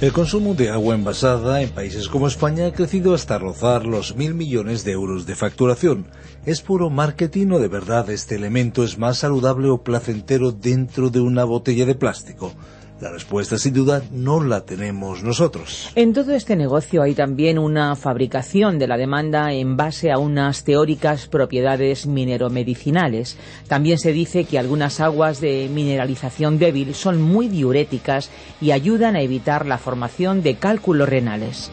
El 0.00 0.14
consumo 0.14 0.54
de 0.54 0.70
agua 0.70 0.94
envasada 0.94 1.60
en 1.60 1.68
países 1.68 2.08
como 2.08 2.26
España 2.26 2.66
ha 2.66 2.72
crecido 2.72 3.12
hasta 3.12 3.38
rozar 3.38 3.84
los 3.84 4.16
mil 4.16 4.32
millones 4.32 4.82
de 4.82 4.92
euros 4.92 5.26
de 5.26 5.36
facturación. 5.36 6.06
¿Es 6.46 6.62
puro 6.62 6.88
marketing 6.88 7.48
o 7.50 7.58
de 7.58 7.68
verdad 7.68 8.08
este 8.08 8.36
elemento 8.36 8.82
es 8.82 8.96
más 8.96 9.18
saludable 9.18 9.68
o 9.68 9.82
placentero 9.82 10.52
dentro 10.52 11.10
de 11.10 11.20
una 11.20 11.44
botella 11.44 11.84
de 11.84 11.96
plástico? 11.96 12.54
La 13.00 13.10
respuesta, 13.10 13.56
sin 13.56 13.72
duda, 13.72 14.02
no 14.12 14.44
la 14.44 14.66
tenemos 14.66 15.22
nosotros. 15.22 15.90
En 15.94 16.12
todo 16.12 16.34
este 16.34 16.54
negocio 16.54 17.02
hay 17.02 17.14
también 17.14 17.58
una 17.58 17.96
fabricación 17.96 18.78
de 18.78 18.86
la 18.86 18.98
demanda 18.98 19.52
en 19.54 19.78
base 19.78 20.12
a 20.12 20.18
unas 20.18 20.64
teóricas 20.64 21.26
propiedades 21.26 22.06
mineromedicinales. 22.06 23.38
También 23.68 23.98
se 23.98 24.12
dice 24.12 24.44
que 24.44 24.58
algunas 24.58 25.00
aguas 25.00 25.40
de 25.40 25.70
mineralización 25.72 26.58
débil 26.58 26.94
son 26.94 27.22
muy 27.22 27.48
diuréticas 27.48 28.30
y 28.60 28.72
ayudan 28.72 29.16
a 29.16 29.22
evitar 29.22 29.64
la 29.64 29.78
formación 29.78 30.42
de 30.42 30.56
cálculos 30.56 31.08
renales. 31.08 31.70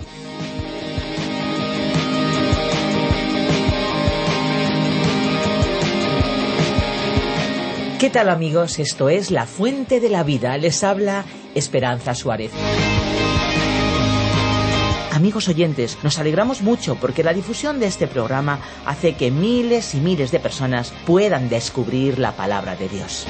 ¿Qué 8.00 8.12
tal 8.12 8.30
amigos? 8.30 8.78
Esto 8.78 9.10
es 9.10 9.32
La 9.32 9.48
Fuente 9.48 10.00
de 10.00 10.10
la 10.10 10.22
Vida. 10.22 10.56
Les 10.60 10.84
habla 10.84 11.26
Esperanza 11.56 12.14
Suárez. 12.14 12.52
Amigos 15.12 15.48
oyentes, 15.48 15.98
nos 16.04 16.20
alegramos 16.20 16.62
mucho 16.62 16.94
porque 16.94 17.24
la 17.24 17.34
difusión 17.34 17.80
de 17.80 17.88
este 17.88 18.06
programa 18.06 18.60
hace 18.86 19.16
que 19.16 19.32
miles 19.32 19.96
y 19.96 19.98
miles 19.98 20.30
de 20.30 20.40
personas 20.40 20.94
puedan 21.08 21.50
descubrir 21.50 22.20
la 22.20 22.34
palabra 22.34 22.76
de 22.76 22.88
Dios. 22.88 23.26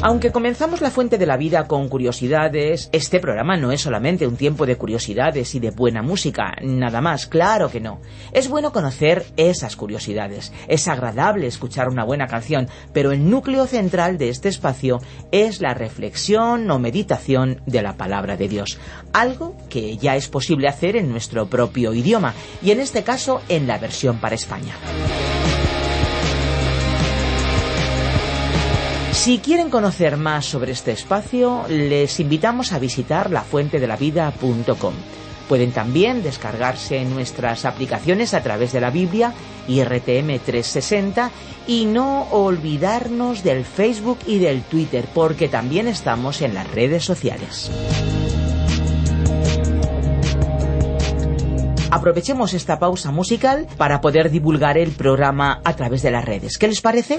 Aunque 0.00 0.30
comenzamos 0.30 0.80
la 0.80 0.92
fuente 0.92 1.18
de 1.18 1.26
la 1.26 1.36
vida 1.36 1.66
con 1.66 1.88
curiosidades, 1.88 2.88
este 2.92 3.18
programa 3.18 3.56
no 3.56 3.72
es 3.72 3.80
solamente 3.80 4.28
un 4.28 4.36
tiempo 4.36 4.64
de 4.64 4.76
curiosidades 4.76 5.56
y 5.56 5.58
de 5.58 5.72
buena 5.72 6.02
música, 6.02 6.54
nada 6.62 7.00
más, 7.00 7.26
claro 7.26 7.68
que 7.68 7.80
no. 7.80 8.00
Es 8.32 8.48
bueno 8.48 8.72
conocer 8.72 9.26
esas 9.36 9.74
curiosidades, 9.74 10.52
es 10.68 10.86
agradable 10.86 11.48
escuchar 11.48 11.88
una 11.88 12.04
buena 12.04 12.28
canción, 12.28 12.68
pero 12.92 13.10
el 13.10 13.28
núcleo 13.28 13.66
central 13.66 14.18
de 14.18 14.28
este 14.28 14.48
espacio 14.48 14.98
es 15.32 15.60
la 15.60 15.74
reflexión 15.74 16.70
o 16.70 16.78
meditación 16.78 17.60
de 17.66 17.82
la 17.82 17.96
palabra 17.96 18.36
de 18.36 18.48
Dios, 18.48 18.78
algo 19.12 19.56
que 19.68 19.96
ya 19.96 20.14
es 20.14 20.28
posible 20.28 20.68
hacer 20.68 20.94
en 20.94 21.10
nuestro 21.10 21.48
propio 21.48 21.92
idioma, 21.92 22.34
y 22.62 22.70
en 22.70 22.78
este 22.78 23.02
caso 23.02 23.42
en 23.48 23.66
la 23.66 23.78
versión 23.78 24.20
para 24.20 24.36
España. 24.36 24.76
Si 29.18 29.40
quieren 29.40 29.68
conocer 29.68 30.16
más 30.16 30.46
sobre 30.46 30.70
este 30.70 30.92
espacio, 30.92 31.64
les 31.68 32.20
invitamos 32.20 32.72
a 32.72 32.78
visitar 32.78 33.32
lafuentedelavida.com. 33.32 34.94
Pueden 35.48 35.72
también 35.72 36.22
descargarse 36.22 37.04
nuestras 37.04 37.64
aplicaciones 37.64 38.32
a 38.32 38.44
través 38.44 38.70
de 38.72 38.80
la 38.80 38.90
Biblia 38.90 39.34
y 39.66 39.82
RTM 39.82 40.38
360 40.38 41.32
y 41.66 41.86
no 41.86 42.28
olvidarnos 42.30 43.42
del 43.42 43.64
Facebook 43.64 44.20
y 44.24 44.38
del 44.38 44.62
Twitter 44.62 45.06
porque 45.12 45.48
también 45.48 45.88
estamos 45.88 46.40
en 46.40 46.54
las 46.54 46.70
redes 46.70 47.04
sociales. 47.04 47.72
Aprovechemos 51.90 52.54
esta 52.54 52.78
pausa 52.78 53.10
musical 53.10 53.66
para 53.76 54.00
poder 54.00 54.30
divulgar 54.30 54.78
el 54.78 54.92
programa 54.92 55.60
a 55.64 55.74
través 55.74 56.02
de 56.02 56.12
las 56.12 56.24
redes. 56.24 56.56
¿Qué 56.56 56.68
les 56.68 56.80
parece? 56.80 57.18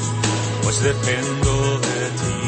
pues 0.63 0.83
dependo 0.83 1.79
de 1.79 2.09
ti. 2.17 2.41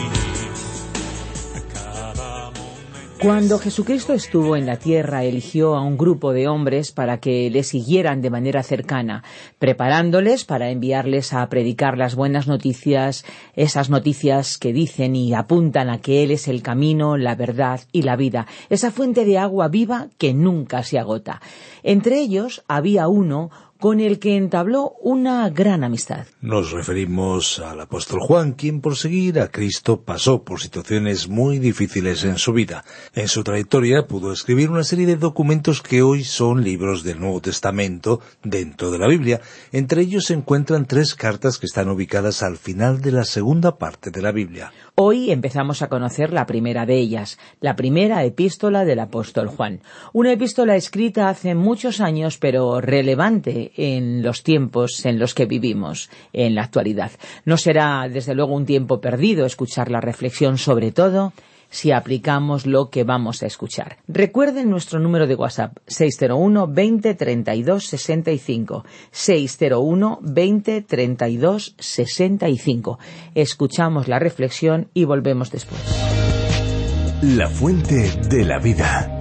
Cuando 3.23 3.57
Jesucristo 3.57 4.11
estuvo 4.11 4.57
en 4.57 4.65
la 4.65 4.75
tierra, 4.75 5.23
eligió 5.23 5.75
a 5.75 5.81
un 5.81 5.97
grupo 5.97 6.33
de 6.33 6.49
hombres 6.49 6.91
para 6.91 7.21
que 7.21 7.49
le 7.49 7.63
siguieran 7.63 8.21
de 8.21 8.29
manera 8.29 8.63
cercana, 8.63 9.23
preparándoles 9.59 10.43
para 10.43 10.71
enviarles 10.71 11.31
a 11.31 11.47
predicar 11.47 11.97
las 11.97 12.15
buenas 12.15 12.47
noticias, 12.47 13.23
esas 13.55 13.89
noticias 13.89 14.57
que 14.57 14.73
dicen 14.73 15.15
y 15.15 15.33
apuntan 15.33 15.89
a 15.89 16.01
que 16.01 16.25
Él 16.25 16.31
es 16.31 16.49
el 16.49 16.61
camino, 16.61 17.15
la 17.15 17.35
verdad 17.35 17.79
y 17.93 18.01
la 18.01 18.17
vida, 18.17 18.45
esa 18.69 18.91
fuente 18.91 19.23
de 19.23 19.37
agua 19.37 19.69
viva 19.69 20.09
que 20.17 20.33
nunca 20.33 20.83
se 20.83 20.99
agota. 20.99 21.41
Entre 21.81 22.19
ellos 22.19 22.61
había 22.67 23.07
uno 23.07 23.51
con 23.83 23.99
el 23.99 24.17
que 24.17 24.37
entabló 24.37 24.93
una 25.01 25.49
gran 25.49 25.83
amistad. 25.83 26.25
Nos 26.39 26.71
referimos 26.71 27.59
al 27.59 27.81
apóstol 27.81 28.21
Juan, 28.21 28.53
quien 28.53 28.79
por 28.79 28.95
seguir 28.95 29.41
a 29.41 29.49
Cristo 29.49 30.03
pasó 30.03 30.45
por 30.45 30.61
situaciones 30.61 31.27
muy 31.27 31.59
difíciles 31.59 32.23
en 32.23 32.37
su 32.37 32.53
vida. 32.53 32.85
En 33.13 33.27
su 33.27 33.43
trayectoria 33.43 34.07
pudo 34.07 34.31
escribir 34.31 34.69
una 34.69 34.85
serie 34.85 35.05
de 35.05 35.17
documentos 35.17 35.81
que 35.81 36.01
hoy 36.01 36.23
son 36.23 36.63
libros 36.63 37.03
del 37.03 37.19
Nuevo 37.19 37.41
Testamento 37.41 38.21
dentro 38.41 38.89
de 38.89 38.99
la 38.99 39.09
Biblia. 39.09 39.41
Entre 39.73 40.03
ellos 40.03 40.27
se 40.27 40.33
encuentran 40.33 40.85
tres 40.85 41.13
cartas 41.13 41.57
que 41.57 41.65
están 41.65 41.89
ubicadas 41.89 42.41
al 42.41 42.55
final 42.55 43.01
de 43.01 43.11
la 43.11 43.25
segunda 43.25 43.77
parte 43.77 44.11
de 44.11 44.21
la 44.21 44.31
Biblia. 44.31 44.71
Hoy 44.95 45.29
empezamos 45.29 45.81
a 45.81 45.89
conocer 45.89 46.31
la 46.31 46.45
primera 46.45 46.85
de 46.85 46.99
ellas, 46.99 47.37
la 47.59 47.75
primera 47.75 48.23
epístola 48.23 48.85
del 48.85 48.99
apóstol 48.99 49.49
Juan. 49.49 49.81
Una 50.13 50.31
epístola 50.31 50.77
escrita 50.77 51.27
hace 51.27 51.53
muchos 51.53 51.99
años, 51.99 52.37
pero 52.37 52.79
relevante 52.79 53.72
en 53.75 54.21
los 54.21 54.43
tiempos 54.43 55.05
en 55.05 55.19
los 55.19 55.33
que 55.33 55.45
vivimos 55.45 56.09
en 56.31 56.55
la 56.55 56.63
actualidad. 56.63 57.11
No 57.45 57.57
será, 57.57 58.07
desde 58.09 58.35
luego, 58.35 58.55
un 58.55 58.65
tiempo 58.65 59.01
perdido 59.01 59.45
escuchar 59.45 59.89
la 59.91 60.01
reflexión 60.01 60.57
sobre 60.57 60.91
todo 60.91 61.33
si 61.73 61.91
aplicamos 61.91 62.67
lo 62.67 62.89
que 62.89 63.03
vamos 63.03 63.41
a 63.41 63.47
escuchar. 63.47 63.97
Recuerden 64.07 64.69
nuestro 64.69 64.99
número 64.99 65.25
de 65.25 65.35
WhatsApp 65.35 65.77
601 65.87 66.67
20 66.67 67.15
32 67.15 67.85
65 67.87 68.85
601 69.11 70.19
20 70.21 70.81
32 70.83 71.75
65. 71.79 72.99
Escuchamos 73.33 74.07
la 74.07 74.19
reflexión 74.19 74.89
y 74.93 75.05
volvemos 75.05 75.51
después. 75.51 75.81
La 77.23 77.49
fuente 77.49 78.11
de 78.29 78.45
la 78.45 78.59
vida. 78.59 79.12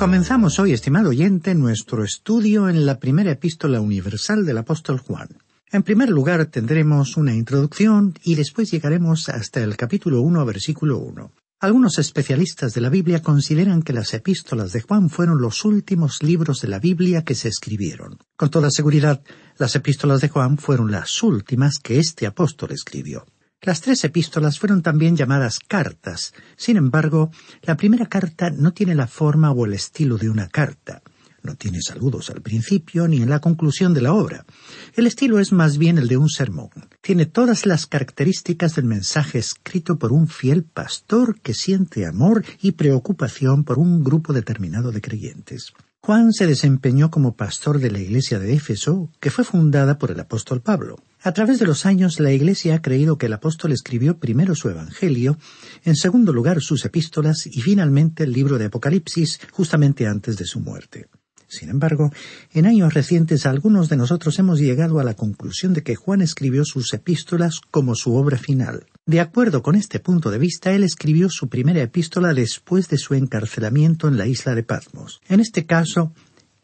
Comenzamos 0.00 0.58
hoy, 0.58 0.72
estimado 0.72 1.10
oyente, 1.10 1.54
nuestro 1.54 2.04
estudio 2.04 2.70
en 2.70 2.86
la 2.86 2.98
primera 2.98 3.32
epístola 3.32 3.82
universal 3.82 4.46
del 4.46 4.56
apóstol 4.56 4.98
Juan. 4.98 5.28
En 5.70 5.82
primer 5.82 6.08
lugar 6.08 6.46
tendremos 6.46 7.18
una 7.18 7.34
introducción 7.34 8.14
y 8.24 8.34
después 8.34 8.70
llegaremos 8.70 9.28
hasta 9.28 9.62
el 9.62 9.76
capítulo 9.76 10.22
1, 10.22 10.46
versículo 10.46 10.96
1. 11.00 11.32
Algunos 11.60 11.98
especialistas 11.98 12.72
de 12.72 12.80
la 12.80 12.88
Biblia 12.88 13.20
consideran 13.20 13.82
que 13.82 13.92
las 13.92 14.14
epístolas 14.14 14.72
de 14.72 14.80
Juan 14.80 15.10
fueron 15.10 15.38
los 15.42 15.66
últimos 15.66 16.22
libros 16.22 16.62
de 16.62 16.68
la 16.68 16.78
Biblia 16.78 17.22
que 17.22 17.34
se 17.34 17.48
escribieron. 17.48 18.16
Con 18.38 18.48
toda 18.48 18.70
seguridad, 18.70 19.22
las 19.58 19.76
epístolas 19.76 20.22
de 20.22 20.30
Juan 20.30 20.56
fueron 20.56 20.90
las 20.90 21.22
últimas 21.22 21.78
que 21.78 21.98
este 21.98 22.26
apóstol 22.26 22.70
escribió. 22.72 23.26
Las 23.62 23.82
tres 23.82 24.02
epístolas 24.04 24.58
fueron 24.58 24.80
también 24.80 25.18
llamadas 25.18 25.58
cartas. 25.58 26.32
Sin 26.56 26.78
embargo, 26.78 27.30
la 27.60 27.76
primera 27.76 28.06
carta 28.06 28.48
no 28.48 28.72
tiene 28.72 28.94
la 28.94 29.06
forma 29.06 29.50
o 29.52 29.66
el 29.66 29.74
estilo 29.74 30.16
de 30.16 30.30
una 30.30 30.48
carta. 30.48 31.02
No 31.42 31.56
tiene 31.56 31.82
saludos 31.82 32.30
al 32.30 32.40
principio 32.40 33.06
ni 33.06 33.18
en 33.18 33.28
la 33.28 33.40
conclusión 33.40 33.92
de 33.92 34.00
la 34.00 34.14
obra. 34.14 34.46
El 34.94 35.06
estilo 35.06 35.38
es 35.38 35.52
más 35.52 35.76
bien 35.76 35.98
el 35.98 36.08
de 36.08 36.16
un 36.16 36.30
sermón. 36.30 36.70
Tiene 37.02 37.26
todas 37.26 37.66
las 37.66 37.86
características 37.86 38.76
del 38.76 38.86
mensaje 38.86 39.38
escrito 39.38 39.98
por 39.98 40.12
un 40.12 40.26
fiel 40.26 40.64
pastor 40.64 41.38
que 41.40 41.52
siente 41.52 42.06
amor 42.06 42.44
y 42.62 42.72
preocupación 42.72 43.64
por 43.64 43.78
un 43.78 44.02
grupo 44.02 44.32
determinado 44.32 44.90
de 44.90 45.02
creyentes. 45.02 45.74
Juan 46.00 46.32
se 46.32 46.46
desempeñó 46.46 47.10
como 47.10 47.36
pastor 47.36 47.78
de 47.78 47.90
la 47.90 48.00
iglesia 48.00 48.38
de 48.38 48.54
Éfeso, 48.54 49.10
que 49.20 49.30
fue 49.30 49.44
fundada 49.44 49.98
por 49.98 50.10
el 50.10 50.20
apóstol 50.20 50.62
Pablo. 50.62 50.96
A 51.22 51.32
través 51.32 51.58
de 51.58 51.66
los 51.66 51.84
años 51.84 52.18
la 52.18 52.32
iglesia 52.32 52.76
ha 52.76 52.82
creído 52.82 53.18
que 53.18 53.26
el 53.26 53.34
apóstol 53.34 53.72
escribió 53.72 54.18
primero 54.18 54.54
su 54.54 54.70
Evangelio, 54.70 55.36
en 55.84 55.94
segundo 55.94 56.32
lugar 56.32 56.62
sus 56.62 56.86
epístolas 56.86 57.46
y 57.46 57.60
finalmente 57.60 58.24
el 58.24 58.32
libro 58.32 58.56
de 58.56 58.66
Apocalipsis 58.66 59.38
justamente 59.52 60.06
antes 60.06 60.38
de 60.38 60.46
su 60.46 60.60
muerte. 60.60 61.08
Sin 61.46 61.68
embargo, 61.68 62.10
en 62.54 62.64
años 62.64 62.94
recientes 62.94 63.44
algunos 63.44 63.90
de 63.90 63.96
nosotros 63.96 64.38
hemos 64.38 64.60
llegado 64.60 64.98
a 64.98 65.04
la 65.04 65.12
conclusión 65.12 65.74
de 65.74 65.82
que 65.82 65.94
Juan 65.94 66.22
escribió 66.22 66.64
sus 66.64 66.94
epístolas 66.94 67.60
como 67.70 67.96
su 67.96 68.14
obra 68.14 68.38
final. 68.38 68.86
De 69.04 69.20
acuerdo 69.20 69.62
con 69.62 69.74
este 69.74 70.00
punto 70.00 70.30
de 70.30 70.38
vista, 70.38 70.72
él 70.72 70.84
escribió 70.84 71.28
su 71.28 71.50
primera 71.50 71.82
epístola 71.82 72.32
después 72.32 72.88
de 72.88 72.96
su 72.96 73.12
encarcelamiento 73.12 74.08
en 74.08 74.16
la 74.16 74.26
isla 74.26 74.54
de 74.54 74.62
Patmos. 74.62 75.20
En 75.28 75.40
este 75.40 75.66
caso, 75.66 76.14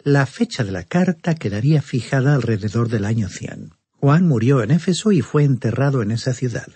la 0.02 0.24
fecha 0.24 0.64
de 0.64 0.72
la 0.72 0.84
carta 0.84 1.34
quedaría 1.34 1.82
fijada 1.82 2.34
alrededor 2.34 2.88
del 2.88 3.04
año 3.04 3.28
100. 3.28 3.75
Juan 3.98 4.28
murió 4.28 4.62
en 4.62 4.70
Éfeso 4.70 5.10
y 5.10 5.22
fue 5.22 5.44
enterrado 5.44 6.02
en 6.02 6.10
esa 6.10 6.34
ciudad. 6.34 6.68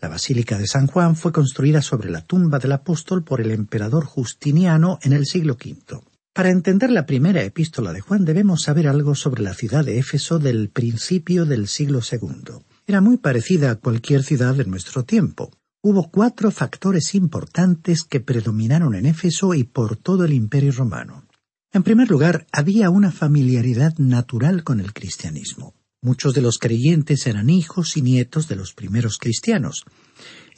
La 0.00 0.08
Basílica 0.08 0.58
de 0.58 0.66
San 0.66 0.86
Juan 0.86 1.14
fue 1.14 1.30
construida 1.30 1.82
sobre 1.82 2.10
la 2.10 2.22
tumba 2.22 2.58
del 2.58 2.72
apóstol 2.72 3.22
por 3.22 3.40
el 3.40 3.50
emperador 3.50 4.04
Justiniano 4.04 4.98
en 5.02 5.12
el 5.12 5.26
siglo 5.26 5.54
V. 5.54 6.00
Para 6.32 6.50
entender 6.50 6.90
la 6.90 7.06
primera 7.06 7.42
epístola 7.42 7.92
de 7.92 8.00
Juan 8.00 8.24
debemos 8.24 8.62
saber 8.62 8.88
algo 8.88 9.14
sobre 9.14 9.42
la 9.42 9.54
ciudad 9.54 9.84
de 9.84 9.98
Éfeso 9.98 10.38
del 10.38 10.68
principio 10.68 11.44
del 11.44 11.68
siglo 11.68 12.00
II. 12.00 12.64
Era 12.86 13.00
muy 13.00 13.18
parecida 13.18 13.70
a 13.70 13.76
cualquier 13.76 14.24
ciudad 14.24 14.54
de 14.54 14.64
nuestro 14.64 15.04
tiempo. 15.04 15.50
Hubo 15.82 16.10
cuatro 16.10 16.50
factores 16.50 17.14
importantes 17.14 18.02
que 18.02 18.20
predominaron 18.20 18.94
en 18.94 19.06
Éfeso 19.06 19.54
y 19.54 19.64
por 19.64 19.96
todo 19.96 20.24
el 20.24 20.32
imperio 20.32 20.72
romano. 20.72 21.24
En 21.72 21.82
primer 21.82 22.10
lugar, 22.10 22.46
había 22.52 22.90
una 22.90 23.12
familiaridad 23.12 23.96
natural 23.98 24.64
con 24.64 24.80
el 24.80 24.92
cristianismo. 24.92 25.74
Muchos 26.04 26.34
de 26.34 26.42
los 26.42 26.58
creyentes 26.58 27.26
eran 27.26 27.48
hijos 27.48 27.96
y 27.96 28.02
nietos 28.02 28.46
de 28.46 28.56
los 28.56 28.74
primeros 28.74 29.16
cristianos. 29.16 29.86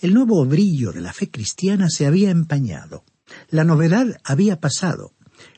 El 0.01 0.13
nuevo 0.13 0.45
brillo 0.45 0.91
de 0.91 1.01
la 1.01 1.13
fe 1.13 1.31
cristiana 1.31 1.89
se 1.89 2.05
había 2.05 2.31
empañado. 2.31 3.05
La 3.49 3.63
novedad 3.63 4.09
había 4.25 4.59
pasado. 4.59 5.13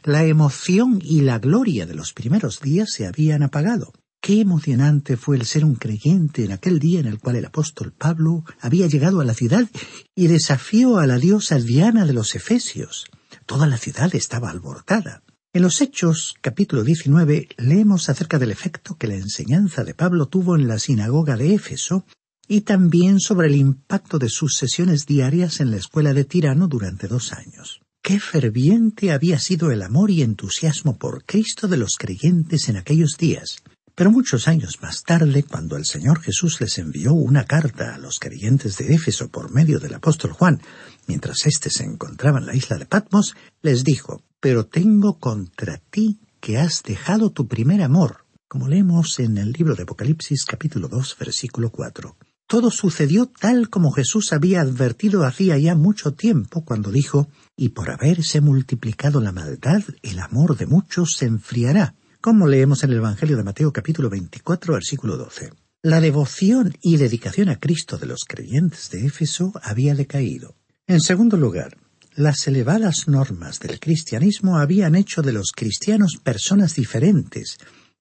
La 0.05 0.27
emoción 0.27 1.01
y 1.03 1.23
la 1.23 1.39
gloria 1.39 1.87
de 1.87 1.95
los 1.95 2.13
primeros 2.13 2.61
días 2.61 2.91
se 2.93 3.07
habían 3.07 3.43
apagado. 3.43 3.95
Qué 4.21 4.43
emocionante 4.43 5.17
fue 5.17 5.39
el 5.39 5.47
ser 5.47 5.65
un 5.65 5.77
creyente 5.77 6.45
en 6.45 6.53
aquel 6.53 6.81
día 6.81 7.01
en 7.01 7.07
el 7.07 7.19
cual 7.19 7.37
el 7.37 7.47
apóstol 7.47 7.95
Pablo 7.97 8.45
había 8.61 8.89
llegado 8.89 9.21
a 9.23 9.25
la 9.25 9.33
ciudad 9.33 9.71
y 10.15 10.27
desafió 10.27 10.99
a 10.99 11.07
la 11.07 11.17
diosa 11.17 11.59
Diana 11.61 12.05
de 12.05 12.13
los 12.13 12.35
Efesios. 12.35 13.07
Toda 13.47 13.67
la 13.67 13.79
ciudad 13.79 14.15
estaba 14.15 14.51
alborotada. 14.51 15.23
En 15.55 15.63
los 15.63 15.81
Hechos, 15.81 16.35
capítulo 16.43 16.85
19, 16.85 17.49
leemos 17.57 18.11
acerca 18.11 18.39
del 18.39 18.51
efecto 18.51 18.99
que 18.99 19.07
la 19.07 19.15
enseñanza 19.15 19.83
de 19.83 19.95
Pablo 19.95 20.27
tuvo 20.27 20.57
en 20.57 20.69
la 20.69 20.79
sinagoga 20.79 21.39
de 21.39 21.55
Éfeso 21.55 22.05
y 22.47 22.61
también 22.61 23.19
sobre 23.19 23.49
el 23.49 23.57
impacto 23.57 24.19
de 24.19 24.29
sus 24.29 24.57
sesiones 24.57 25.07
diarias 25.07 25.61
en 25.61 25.71
la 25.71 25.79
escuela 25.79 26.13
de 26.13 26.27
Tirano 26.27 26.69
durante 26.69 27.09
dos 27.09 27.33
años. 27.33 27.81
Qué 28.03 28.21
ferviente 28.21 29.11
había 29.11 29.39
sido 29.39 29.71
el 29.71 29.81
amor 29.81 30.11
y 30.11 30.21
entusiasmo 30.21 30.99
por 30.99 31.25
Cristo 31.25 31.67
de 31.67 31.79
los 31.79 31.97
creyentes 31.99 32.69
en 32.69 32.77
aquellos 32.77 33.17
días. 33.17 33.63
Pero 33.95 34.11
muchos 34.11 34.49
años 34.49 34.83
más 34.83 35.03
tarde, 35.03 35.45
cuando 35.45 35.77
el 35.77 35.87
Señor 35.87 36.21
Jesús 36.21 36.61
les 36.61 36.77
envió 36.77 37.15
una 37.15 37.47
carta 37.47 37.95
a 37.95 37.99
los 37.99 38.19
creyentes 38.19 38.77
de 38.77 38.95
Éfeso 38.95 39.29
por 39.31 39.51
medio 39.51 39.81
del 39.81 39.95
apóstol 39.95 40.33
Juan, 40.33 40.61
mientras 41.07 41.47
éste 41.47 41.71
se 41.71 41.85
encontraba 41.85 42.39
en 42.39 42.47
la 42.47 42.55
isla 42.55 42.77
de 42.77 42.85
Patmos, 42.85 43.35
les 43.63 43.83
dijo, 43.83 44.23
Pero 44.41 44.67
tengo 44.67 45.19
contra 45.19 45.79
ti 45.79 46.21
que 46.41 46.59
has 46.59 46.85
dejado 46.85 47.31
tu 47.31 47.49
primer 47.49 47.83
amor, 47.83 48.25
como 48.47 48.69
leemos 48.69 49.19
en 49.19 49.37
el 49.37 49.51
libro 49.51 49.75
de 49.75 49.83
Apocalipsis 49.83 50.45
capítulo 50.45 50.87
2 50.87 51.17
versículo 51.19 51.71
4. 51.71 52.17
Todo 52.47 52.71
sucedió 52.71 53.27
tal 53.27 53.69
como 53.69 53.91
Jesús 53.91 54.33
había 54.33 54.61
advertido 54.61 55.25
hacía 55.25 55.59
ya 55.59 55.75
mucho 55.75 56.15
tiempo 56.15 56.65
cuando 56.65 56.93
dijo, 56.93 57.29
y 57.57 57.71
por 57.71 57.91
haberse 57.91 58.41
multiplicado 58.41 59.21
la 59.21 59.33
maldad, 59.33 59.83
el 60.03 60.21
amor 60.21 60.57
de 60.57 60.67
muchos 60.67 61.17
se 61.17 61.27
enfriará, 61.27 61.97
como 62.21 62.47
leemos 62.47 62.85
en 62.85 62.91
el 62.91 62.99
Evangelio 62.99 63.37
de 63.37 63.43
Mateo 63.43 63.73
capítulo 63.73 64.09
24 64.09 64.73
versículo 64.73 65.17
12. 65.17 65.51
La 65.83 66.01
devoción 66.01 66.77
y 66.81 66.97
dedicación 66.97 67.49
a 67.49 67.59
Cristo 67.59 67.99
de 67.99 68.07
los 68.07 68.25
creyentes 68.25 68.89
de 68.91 69.05
Éfeso 69.05 69.53
había 69.65 69.97
decaído. 69.97 70.55
En 70.87 71.01
segundo 71.01 71.37
lugar, 71.37 71.77
las 72.19 72.49
elevadas 72.49 73.07
normas 73.07 73.61
del 73.61 73.79
cristianismo 73.79 74.59
habían 74.59 74.97
hecho 74.97 75.23
de 75.23 75.33
los 75.33 75.53
cristianos 75.53 76.19
personas 76.21 76.75
diferentes, 76.75 77.59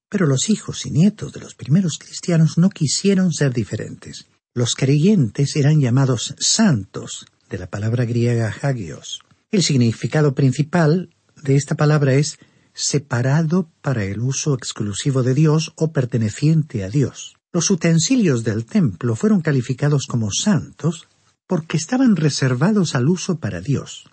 pero 0.10 0.25
los 0.25 0.50
hijos 0.50 0.88
y 0.88 0.90
nietos 0.90 1.34
de 1.34 1.40
los 1.40 1.54
primeros 1.54 2.00
cristianos 2.00 2.58
no 2.58 2.72
quisieron 2.72 3.31
ser 3.31 3.54
diferentes. 3.54 4.25
Los 4.56 4.74
creyentes 4.74 5.56
eran 5.56 5.80
llamados 5.80 6.34
santos, 6.40 7.28
de 7.48 7.60
la 7.60 7.68
palabra 7.68 8.06
griega 8.06 8.52
hagios. 8.60 9.22
El 9.52 9.62
significado 9.62 10.34
principal 10.34 11.12
de 11.44 11.56
esta 11.56 11.75
palabra 11.75 12.16
es 12.16 12.40
separado 12.74 13.69
para 13.84 14.04
el 14.04 14.19
uso 14.19 14.56
exclusivo 14.56 15.22
de 15.22 15.36
Dios 15.36 15.74
o 15.75 15.92
perteneciente 15.92 16.84
a 16.84 16.90
Dios. 16.90 17.36
Los 17.54 17.69
utensilios 17.69 18.44
del 18.44 18.66
templo 18.66 19.16
fueron 19.16 19.42
calificados 19.42 20.08
como 20.08 20.31
santos 20.31 21.08
porque 21.47 21.77
estaban 21.77 22.15
reservados 22.15 22.95
al 22.95 23.07
uso 23.07 23.39
para 23.39 23.61
Dios. 23.61 24.05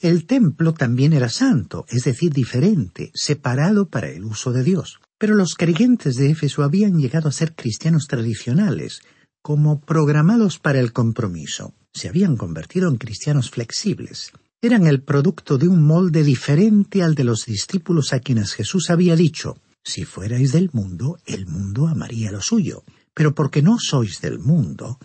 El 0.00 0.26
templo 0.26 0.74
también 0.74 1.12
era 1.12 1.28
santo, 1.28 1.84
es 1.88 2.04
decir, 2.04 2.32
diferente, 2.32 3.12
separado 3.14 3.88
para 3.88 4.08
el 4.08 4.24
uso 4.24 4.52
de 4.52 4.64
Dios. 4.64 4.98
Pero 5.18 5.36
los 5.36 5.54
creyentes 5.54 6.16
de 6.16 6.30
Éfeso 6.30 6.64
habían 6.64 6.98
llegado 6.98 7.28
a 7.28 7.32
ser 7.32 7.54
cristianos 7.54 8.08
tradicionales, 8.08 9.02
como 9.42 9.80
programados 9.80 10.58
para 10.58 10.80
el 10.80 10.92
compromiso. 10.92 11.74
Se 11.92 12.08
habían 12.08 12.36
convertido 12.36 12.88
en 12.88 12.96
cristianos 12.96 13.50
flexibles. 13.50 14.32
Eran 14.60 14.86
el 14.86 15.02
producto 15.02 15.58
de 15.58 15.68
un 15.68 15.82
molde 15.82 16.24
diferente 16.24 17.02
al 17.02 17.14
de 17.14 17.24
los 17.24 17.44
discípulos 17.44 18.12
a 18.12 18.20
quienes 18.20 18.54
Jesús 18.54 18.90
había 18.90 19.14
dicho, 19.14 19.58
si 19.84 20.04
fuerais 20.04 20.52
del 20.52 20.70
mundo, 20.72 21.18
el 21.26 21.46
mundo 21.46 21.88
amaría 21.88 22.30
lo 22.30 22.40
suyo. 22.40 22.84
Pero 23.14 23.34
porque 23.34 23.62
no 23.62 23.78
sois 23.78 24.20
del 24.20 24.38
mundo, 24.38 24.98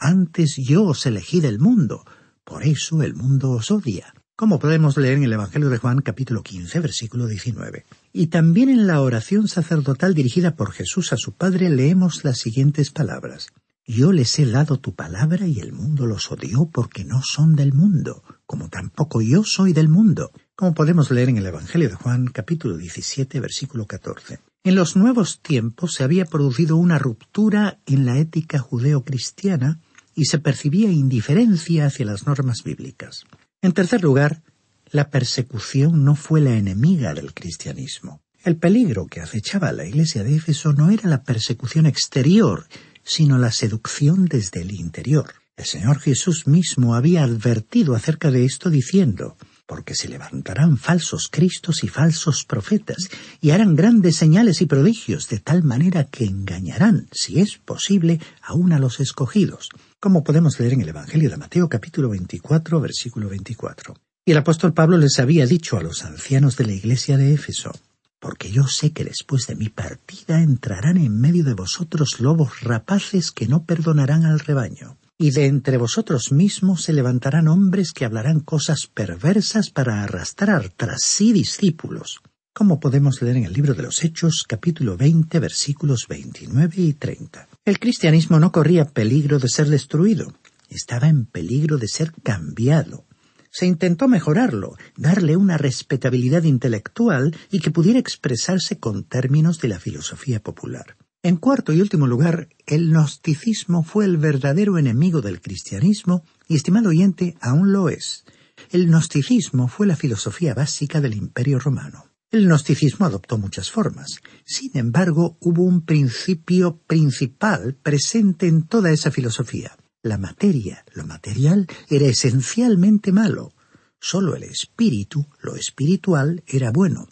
antes 0.00 0.56
yo 0.56 0.84
os 0.84 1.06
elegí 1.06 1.40
del 1.40 1.58
mundo, 1.58 2.04
por 2.42 2.64
eso 2.64 3.02
el 3.02 3.14
mundo 3.14 3.50
os 3.50 3.70
odia. 3.70 4.14
Como 4.34 4.58
podemos 4.58 4.96
leer 4.96 5.18
en 5.18 5.24
el 5.24 5.34
Evangelio 5.34 5.68
de 5.68 5.76
Juan 5.76 6.00
capítulo 6.00 6.42
15 6.42 6.80
versículo 6.80 7.26
19. 7.26 7.84
Y 8.12 8.28
también 8.28 8.70
en 8.70 8.86
la 8.86 9.02
oración 9.02 9.46
sacerdotal 9.46 10.14
dirigida 10.14 10.56
por 10.56 10.72
Jesús 10.72 11.12
a 11.12 11.18
su 11.18 11.32
Padre 11.32 11.68
leemos 11.68 12.24
las 12.24 12.38
siguientes 12.38 12.90
palabras. 12.90 13.48
Yo 13.86 14.12
les 14.12 14.38
he 14.38 14.46
dado 14.46 14.78
tu 14.78 14.94
palabra 14.94 15.46
y 15.46 15.60
el 15.60 15.72
mundo 15.72 16.06
los 16.06 16.32
odió 16.32 16.70
porque 16.72 17.04
no 17.04 17.22
son 17.22 17.54
del 17.54 17.74
mundo, 17.74 18.22
como 18.46 18.70
tampoco 18.70 19.20
yo 19.20 19.44
soy 19.44 19.74
del 19.74 19.88
mundo, 19.88 20.30
como 20.54 20.72
podemos 20.72 21.10
leer 21.10 21.28
en 21.28 21.36
el 21.36 21.46
Evangelio 21.46 21.90
de 21.90 21.96
Juan 21.96 22.26
capítulo 22.28 22.78
17 22.78 23.40
versículo 23.40 23.86
14. 23.86 24.38
En 24.62 24.74
los 24.74 24.94
nuevos 24.94 25.40
tiempos 25.40 25.94
se 25.94 26.04
había 26.04 26.24
producido 26.24 26.76
una 26.76 26.98
ruptura 26.98 27.80
en 27.86 28.06
la 28.06 28.18
ética 28.18 28.58
judeo-cristiana 28.58 29.80
y 30.20 30.26
se 30.26 30.38
percibía 30.38 30.90
indiferencia 30.90 31.86
hacia 31.86 32.04
las 32.04 32.26
normas 32.26 32.62
bíblicas. 32.62 33.24
En 33.62 33.72
tercer 33.72 34.02
lugar, 34.02 34.42
la 34.90 35.08
persecución 35.08 36.04
no 36.04 36.14
fue 36.14 36.42
la 36.42 36.58
enemiga 36.58 37.14
del 37.14 37.32
cristianismo. 37.32 38.20
El 38.44 38.58
peligro 38.58 39.06
que 39.06 39.22
acechaba 39.22 39.68
a 39.68 39.72
la 39.72 39.86
iglesia 39.86 40.22
de 40.22 40.36
Éfeso 40.36 40.74
no 40.74 40.90
era 40.90 41.08
la 41.08 41.22
persecución 41.22 41.86
exterior, 41.86 42.66
sino 43.02 43.38
la 43.38 43.50
seducción 43.50 44.26
desde 44.26 44.60
el 44.60 44.72
interior. 44.72 45.32
El 45.56 45.64
Señor 45.64 46.00
Jesús 46.00 46.46
mismo 46.46 46.94
había 46.94 47.24
advertido 47.24 47.94
acerca 47.94 48.30
de 48.30 48.44
esto 48.44 48.68
diciendo, 48.68 49.38
porque 49.64 49.94
se 49.94 50.08
levantarán 50.08 50.76
falsos 50.76 51.28
cristos 51.30 51.82
y 51.82 51.88
falsos 51.88 52.44
profetas, 52.44 53.08
y 53.40 53.52
harán 53.52 53.74
grandes 53.74 54.16
señales 54.16 54.60
y 54.60 54.66
prodigios, 54.66 55.28
de 55.28 55.38
tal 55.38 55.62
manera 55.62 56.04
que 56.04 56.24
engañarán, 56.24 57.08
si 57.10 57.40
es 57.40 57.56
posible, 57.56 58.20
aún 58.42 58.74
a 58.74 58.78
los 58.78 59.00
escogidos. 59.00 59.70
Como 60.00 60.24
podemos 60.24 60.58
leer 60.58 60.72
en 60.72 60.80
el 60.80 60.88
Evangelio 60.88 61.28
de 61.28 61.36
Mateo 61.36 61.68
capítulo 61.68 62.08
24, 62.08 62.80
versículo 62.80 63.28
24. 63.28 63.94
Y 64.24 64.32
el 64.32 64.38
apóstol 64.38 64.72
Pablo 64.72 64.96
les 64.96 65.18
había 65.18 65.44
dicho 65.44 65.76
a 65.76 65.82
los 65.82 66.04
ancianos 66.04 66.56
de 66.56 66.64
la 66.64 66.72
iglesia 66.72 67.18
de 67.18 67.34
Éfeso, 67.34 67.70
porque 68.18 68.50
yo 68.50 68.66
sé 68.66 68.92
que 68.92 69.04
después 69.04 69.46
de 69.46 69.56
mi 69.56 69.68
partida 69.68 70.40
entrarán 70.40 70.96
en 70.96 71.20
medio 71.20 71.44
de 71.44 71.52
vosotros 71.52 72.18
lobos 72.18 72.62
rapaces 72.62 73.30
que 73.30 73.46
no 73.46 73.64
perdonarán 73.64 74.24
al 74.24 74.40
rebaño. 74.40 74.96
Y 75.18 75.32
de 75.32 75.44
entre 75.46 75.76
vosotros 75.76 76.32
mismos 76.32 76.82
se 76.82 76.94
levantarán 76.94 77.46
hombres 77.46 77.92
que 77.92 78.06
hablarán 78.06 78.40
cosas 78.40 78.86
perversas 78.86 79.68
para 79.68 80.02
arrastrar 80.02 80.70
tras 80.70 81.02
sí 81.02 81.34
discípulos, 81.34 82.22
como 82.52 82.80
podemos 82.80 83.22
leer 83.22 83.36
en 83.36 83.44
el 83.44 83.52
libro 83.52 83.74
de 83.74 83.82
los 83.82 84.02
Hechos, 84.04 84.44
capítulo 84.46 84.96
20, 84.96 85.38
versículos 85.38 86.06
29 86.08 86.74
y 86.76 86.94
30. 86.94 87.48
El 87.64 87.78
cristianismo 87.78 88.40
no 88.40 88.52
corría 88.52 88.86
peligro 88.86 89.38
de 89.38 89.48
ser 89.48 89.68
destruido, 89.68 90.34
estaba 90.68 91.08
en 91.08 91.26
peligro 91.26 91.78
de 91.78 91.88
ser 91.88 92.12
cambiado. 92.22 93.04
Se 93.50 93.66
intentó 93.66 94.08
mejorarlo, 94.08 94.76
darle 94.96 95.36
una 95.36 95.58
respetabilidad 95.58 96.44
intelectual 96.44 97.36
y 97.50 97.60
que 97.60 97.70
pudiera 97.70 97.98
expresarse 97.98 98.78
con 98.78 99.04
términos 99.04 99.60
de 99.60 99.68
la 99.68 99.80
filosofía 99.80 100.40
popular. 100.40 100.96
En 101.22 101.36
cuarto 101.36 101.72
y 101.72 101.80
último 101.80 102.06
lugar, 102.06 102.48
el 102.66 102.90
gnosticismo 102.90 103.82
fue 103.82 104.04
el 104.06 104.16
verdadero 104.16 104.78
enemigo 104.78 105.20
del 105.20 105.40
cristianismo 105.40 106.24
y, 106.48 106.56
estimado 106.56 106.88
oyente, 106.88 107.36
aún 107.40 107.72
lo 107.72 107.88
es. 107.88 108.24
El 108.70 108.86
gnosticismo 108.86 109.68
fue 109.68 109.86
la 109.86 109.96
filosofía 109.96 110.54
básica 110.54 111.00
del 111.00 111.14
Imperio 111.14 111.58
romano. 111.58 112.09
El 112.30 112.46
gnosticismo 112.46 113.06
adoptó 113.06 113.38
muchas 113.38 113.72
formas. 113.72 114.20
Sin 114.44 114.76
embargo, 114.78 115.36
hubo 115.40 115.64
un 115.64 115.84
principio 115.84 116.76
principal 116.86 117.74
presente 117.74 118.46
en 118.46 118.68
toda 118.68 118.92
esa 118.92 119.10
filosofía. 119.10 119.76
La 120.02 120.16
materia, 120.16 120.84
lo 120.94 121.04
material, 121.04 121.66
era 121.88 122.06
esencialmente 122.06 123.10
malo. 123.10 123.52
Solo 123.98 124.36
el 124.36 124.44
espíritu, 124.44 125.26
lo 125.42 125.56
espiritual, 125.56 126.44
era 126.46 126.70
bueno. 126.70 127.08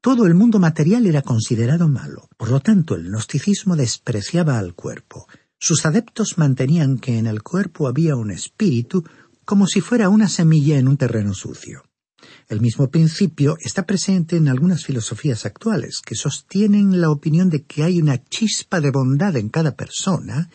Todo 0.00 0.26
el 0.26 0.34
mundo 0.34 0.58
material 0.58 1.06
era 1.06 1.22
considerado 1.22 1.88
malo. 1.88 2.28
Por 2.36 2.50
lo 2.50 2.58
tanto, 2.58 2.96
el 2.96 3.04
gnosticismo 3.04 3.76
despreciaba 3.76 4.58
al 4.58 4.74
cuerpo. 4.74 5.28
Sus 5.60 5.86
adeptos 5.86 6.36
mantenían 6.36 6.98
que 6.98 7.16
en 7.16 7.28
el 7.28 7.44
cuerpo 7.44 7.86
había 7.86 8.16
un 8.16 8.32
espíritu 8.32 9.04
como 9.44 9.68
si 9.68 9.80
fuera 9.80 10.08
una 10.08 10.28
semilla 10.28 10.78
en 10.78 10.88
un 10.88 10.96
terreno 10.96 11.32
sucio. 11.32 11.87
El 12.48 12.60
mismo 12.60 12.90
principio 12.90 13.56
está 13.60 13.84
presente 13.84 14.36
en 14.36 14.48
algunas 14.48 14.84
filosofías 14.84 15.46
actuales, 15.46 16.00
que 16.04 16.14
sostienen 16.14 17.00
la 17.00 17.10
opinión 17.10 17.50
de 17.50 17.64
que 17.64 17.84
hay 17.84 18.00
una 18.00 18.22
chispa 18.22 18.80
de 18.80 18.90
bondad 18.90 19.36
en 19.36 19.48
cada 19.48 19.76
persona 19.76 20.50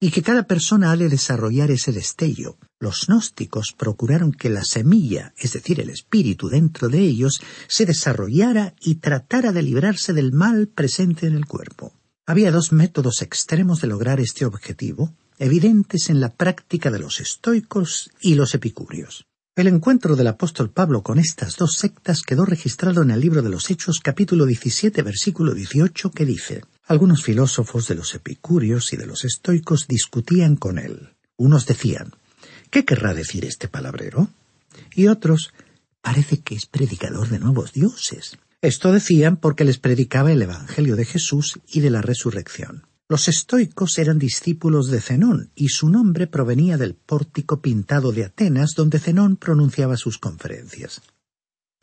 y 0.00 0.10
que 0.10 0.22
cada 0.22 0.42
persona 0.42 0.90
ha 0.90 0.96
de 0.96 1.08
desarrollar 1.08 1.70
ese 1.70 1.92
destello. 1.92 2.58
Los 2.78 3.06
gnósticos 3.06 3.74
procuraron 3.76 4.32
que 4.32 4.50
la 4.50 4.64
semilla, 4.64 5.32
es 5.38 5.52
decir, 5.54 5.80
el 5.80 5.90
espíritu 5.90 6.48
dentro 6.48 6.88
de 6.88 7.00
ellos, 7.00 7.40
se 7.68 7.86
desarrollara 7.86 8.74
y 8.80 8.96
tratara 8.96 9.52
de 9.52 9.62
librarse 9.62 10.12
del 10.12 10.32
mal 10.32 10.68
presente 10.68 11.26
en 11.26 11.34
el 11.34 11.46
cuerpo. 11.46 11.94
Había 12.26 12.50
dos 12.50 12.72
métodos 12.72 13.22
extremos 13.22 13.80
de 13.80 13.88
lograr 13.88 14.20
este 14.20 14.44
objetivo, 14.44 15.14
evidentes 15.38 16.10
en 16.10 16.20
la 16.20 16.30
práctica 16.30 16.90
de 16.90 16.98
los 16.98 17.20
estoicos 17.20 18.10
y 18.20 18.34
los 18.34 18.54
epicúreos. 18.54 19.26
El 19.56 19.68
encuentro 19.68 20.16
del 20.16 20.26
apóstol 20.26 20.72
Pablo 20.72 21.04
con 21.04 21.20
estas 21.20 21.56
dos 21.56 21.76
sectas 21.76 22.22
quedó 22.22 22.44
registrado 22.44 23.02
en 23.02 23.12
el 23.12 23.20
libro 23.20 23.40
de 23.40 23.50
los 23.50 23.70
Hechos 23.70 24.00
capítulo 24.02 24.46
17 24.46 25.00
versículo 25.02 25.54
18 25.54 26.10
que 26.10 26.24
dice 26.24 26.64
Algunos 26.86 27.22
filósofos 27.22 27.86
de 27.86 27.94
los 27.94 28.16
epicúreos 28.16 28.92
y 28.92 28.96
de 28.96 29.06
los 29.06 29.24
estoicos 29.24 29.86
discutían 29.86 30.56
con 30.56 30.80
él. 30.80 31.10
Unos 31.36 31.66
decían 31.66 32.16
¿Qué 32.70 32.84
querrá 32.84 33.14
decir 33.14 33.44
este 33.44 33.68
palabrero? 33.68 34.28
Y 34.92 35.06
otros 35.06 35.52
parece 36.02 36.40
que 36.40 36.56
es 36.56 36.66
predicador 36.66 37.28
de 37.28 37.38
nuevos 37.38 37.72
dioses. 37.72 38.36
Esto 38.60 38.90
decían 38.90 39.36
porque 39.36 39.62
les 39.62 39.78
predicaba 39.78 40.32
el 40.32 40.42
Evangelio 40.42 40.96
de 40.96 41.04
Jesús 41.04 41.60
y 41.68 41.78
de 41.78 41.90
la 41.90 42.02
resurrección. 42.02 42.88
Los 43.06 43.28
estoicos 43.28 43.98
eran 43.98 44.18
discípulos 44.18 44.88
de 44.88 45.00
Zenón, 45.00 45.50
y 45.54 45.68
su 45.68 45.90
nombre 45.90 46.26
provenía 46.26 46.78
del 46.78 46.94
pórtico 46.94 47.60
pintado 47.60 48.12
de 48.12 48.24
Atenas 48.24 48.70
donde 48.74 48.98
Zenón 48.98 49.36
pronunciaba 49.36 49.98
sus 49.98 50.18
conferencias. 50.18 51.02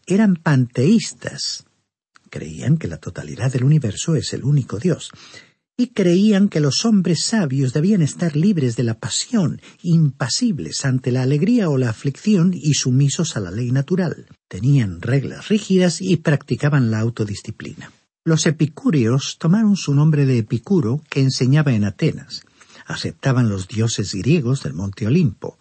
Eran 0.08 0.36
panteístas. 0.36 1.66
Creían 2.32 2.78
que 2.78 2.88
la 2.88 2.98
totalidad 2.98 3.52
del 3.52 3.66
universo 3.66 4.16
es 4.16 4.34
el 4.34 4.44
único 4.44 4.80
Dios, 4.80 5.12
y 5.78 5.88
creían 5.88 6.50
que 6.50 6.60
los 6.60 6.86
hombres 6.86 7.24
sabios 7.24 7.72
debían 7.72 8.02
estar 8.02 8.36
libres 8.36 8.76
de 8.76 8.84
la 8.84 9.00
pasión, 9.00 9.62
impasibles 9.84 10.86
ante 10.86 11.12
la 11.12 11.22
alegría 11.22 11.70
o 11.70 11.78
la 11.78 11.90
aflicción 11.90 12.52
y 12.56 12.74
sumisos 12.74 13.38
a 13.38 13.42
la 13.42 13.52
ley 13.52 13.72
natural. 13.72 14.26
Tenían 14.48 15.02
reglas 15.02 15.50
rígidas 15.50 16.02
y 16.02 16.18
practicaban 16.18 16.90
la 16.90 17.00
autodisciplina. 17.00 17.92
Los 18.24 18.46
epicúreos 18.46 19.38
tomaron 19.40 19.76
su 19.76 19.96
nombre 19.96 20.28
de 20.28 20.38
Epicuro, 20.38 21.02
que 21.10 21.22
enseñaba 21.22 21.74
en 21.74 21.86
Atenas. 21.86 22.44
Aceptaban 22.86 23.50
los 23.50 23.68
dioses 23.68 24.14
griegos 24.14 24.62
del 24.62 24.76
monte 24.76 25.08
Olimpo. 25.08 25.58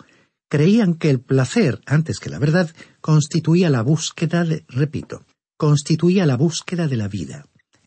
Creían 0.50 0.92
que 0.94 1.08
el 1.08 1.20
placer, 1.20 1.80
antes 1.86 2.18
que 2.18 2.28
la 2.28 2.38
verdad, 2.38 2.70
constituía 3.00 3.70
la 3.70 3.80
búsqueda 3.80 4.44
de, 4.44 4.66
repito, 4.68 5.24
constituía 5.56 6.26
la 6.26 6.36
búsqueda 6.36 6.86
de 6.86 6.96
la 6.96 7.08
vida. 7.08 7.46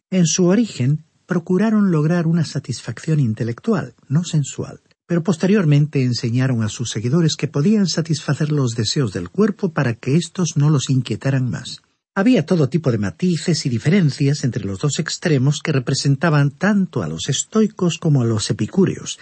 En 0.09 0.25
su 0.25 0.45
origen, 0.45 1.05
procuraron 1.27 1.91
lograr 1.91 2.25
una 2.25 2.43
satisfacción 2.43 3.19
intelectual, 3.19 3.93
no 4.07 4.23
sensual, 4.23 4.81
pero 5.05 5.21
posteriormente 5.21 6.01
enseñaron 6.03 6.63
a 6.63 6.69
sus 6.69 6.89
seguidores 6.89 7.35
que 7.35 7.47
podían 7.47 7.85
satisfacer 7.85 8.51
los 8.51 8.71
deseos 8.71 9.13
del 9.13 9.29
cuerpo 9.29 9.71
para 9.71 9.93
que 9.93 10.15
éstos 10.15 10.53
no 10.55 10.71
los 10.71 10.89
inquietaran 10.89 11.47
más. 11.47 11.83
Había 12.15 12.45
todo 12.45 12.69
tipo 12.69 12.91
de 12.91 12.99
matices 12.99 13.65
y 13.65 13.69
diferencias 13.69 14.43
entre 14.43 14.65
los 14.65 14.77
dos 14.77 14.99
extremos 14.99 15.61
que 15.63 15.71
representaban 15.71 16.51
tanto 16.51 17.01
a 17.01 17.07
los 17.07 17.27
estoicos 17.27 17.97
como 17.97 18.21
a 18.21 18.25
los 18.25 18.51
epicúreos, 18.51 19.17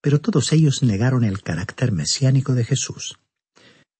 pero 0.00 0.20
todos 0.20 0.52
ellos 0.52 0.82
negaron 0.82 1.22
el 1.22 1.42
carácter 1.42 1.92
mesiánico 1.92 2.54
de 2.54 2.64
Jesús. 2.64 3.20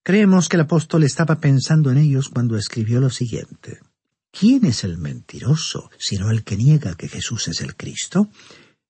Creemos 0.02 0.48
que 0.48 0.56
el 0.56 0.62
apóstol 0.62 1.04
estaba 1.04 1.38
pensando 1.38 1.92
en 1.92 1.98
ellos 1.98 2.28
cuando 2.28 2.56
escribió 2.56 3.00
lo 3.00 3.08
siguiente. 3.08 3.78
¿Quién 4.32 4.64
es 4.64 4.82
el 4.82 4.98
mentiroso 4.98 5.90
sino 5.96 6.28
el 6.32 6.42
que 6.42 6.56
niega 6.56 6.96
que 6.96 7.08
Jesús 7.08 7.46
es 7.46 7.60
el 7.60 7.76
Cristo? 7.76 8.30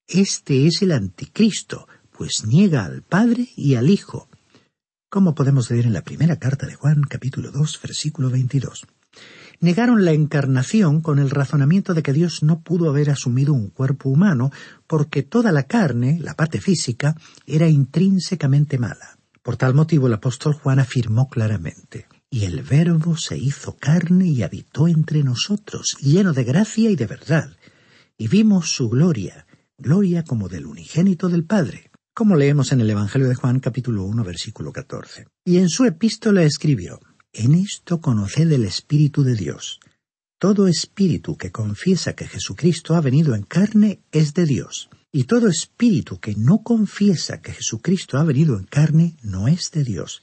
Este 0.09 0.67
es 0.67 0.81
el 0.81 0.91
anticristo, 0.91 1.87
pues 2.17 2.47
niega 2.47 2.87
al 2.87 3.03
Padre 3.03 3.51
y 3.57 3.75
al 3.75 3.91
Hijo. 3.91 4.27
Como 5.11 5.35
podemos 5.35 5.71
leer 5.71 5.85
en 5.85 5.93
la 5.93 6.03
primera 6.03 6.39
carta 6.39 6.67
de 6.67 6.77
Juan, 6.77 7.03
capítulo 7.03 7.53
2, 7.53 7.81
versículo 7.83 8.31
22 8.31 8.87
negaron 9.65 10.05
la 10.05 10.13
encarnación 10.13 11.01
con 11.01 11.19
el 11.19 11.31
razonamiento 11.31 11.95
de 11.95 12.03
que 12.03 12.13
Dios 12.13 12.43
no 12.43 12.61
pudo 12.61 12.91
haber 12.91 13.09
asumido 13.11 13.55
un 13.55 13.71
cuerpo 13.71 14.11
humano 14.11 14.53
porque 14.87 15.23
toda 15.23 15.53
la 15.53 15.63
carne, 15.63 16.19
la 16.21 16.35
parte 16.35 16.61
física, 16.61 17.17
era 17.47 17.67
intrínsecamente 17.67 18.79
mala. 18.79 19.19
Por 19.43 19.57
tal 19.57 19.75
motivo 19.75 20.07
el 20.07 20.13
apóstol 20.13 20.53
Juan 20.53 20.79
afirmó 20.79 21.29
claramente, 21.29 22.07
y 22.31 22.45
el 22.45 22.63
Verbo 22.63 23.17
se 23.17 23.39
hizo 23.39 23.77
carne 23.77 24.27
y 24.27 24.43
habitó 24.43 24.87
entre 24.87 25.23
nosotros, 25.23 25.97
lleno 26.01 26.35
de 26.35 26.45
gracia 26.45 26.91
y 26.91 26.97
de 26.97 27.07
verdad, 27.07 27.57
y 28.19 28.29
vimos 28.29 28.71
su 28.71 28.91
gloria, 28.91 29.47
gloria 29.79 30.25
como 30.25 30.49
del 30.49 30.67
unigénito 30.67 31.29
del 31.31 31.45
Padre, 31.45 31.91
como 32.13 32.37
leemos 32.37 32.71
en 32.73 32.83
el 32.83 32.91
Evangelio 32.91 33.29
de 33.29 33.35
Juan 33.35 33.61
capítulo 33.61 34.05
1 34.05 34.25
versículo 34.25 34.73
14. 34.73 35.27
Y 35.45 35.57
en 35.57 35.69
su 35.71 35.85
epístola 35.85 36.43
escribió, 36.43 37.01
en 37.35 37.55
esto 37.55 38.01
conoced 38.01 38.51
el 38.51 38.65
Espíritu 38.65 39.23
de 39.25 39.35
Dios. 39.35 39.81
Todo 40.39 40.69
espíritu 40.69 41.37
que 41.37 41.51
confiesa 41.51 42.15
que 42.15 42.27
Jesucristo 42.27 42.95
ha 42.95 43.01
venido 43.01 43.35
en 43.35 43.43
carne 43.43 44.01
es 44.13 44.35
de 44.35 44.47
Dios, 44.47 44.91
y 45.13 45.25
todo 45.25 45.49
espíritu 45.49 46.19
que 46.19 46.35
no 46.37 46.63
confiesa 46.63 47.41
que 47.41 47.53
Jesucristo 47.53 48.19
ha 48.19 48.25
venido 48.25 48.59
en 48.59 48.65
carne 48.65 49.17
no 49.23 49.49
es 49.49 49.71
de 49.71 49.85
Dios. 49.85 50.23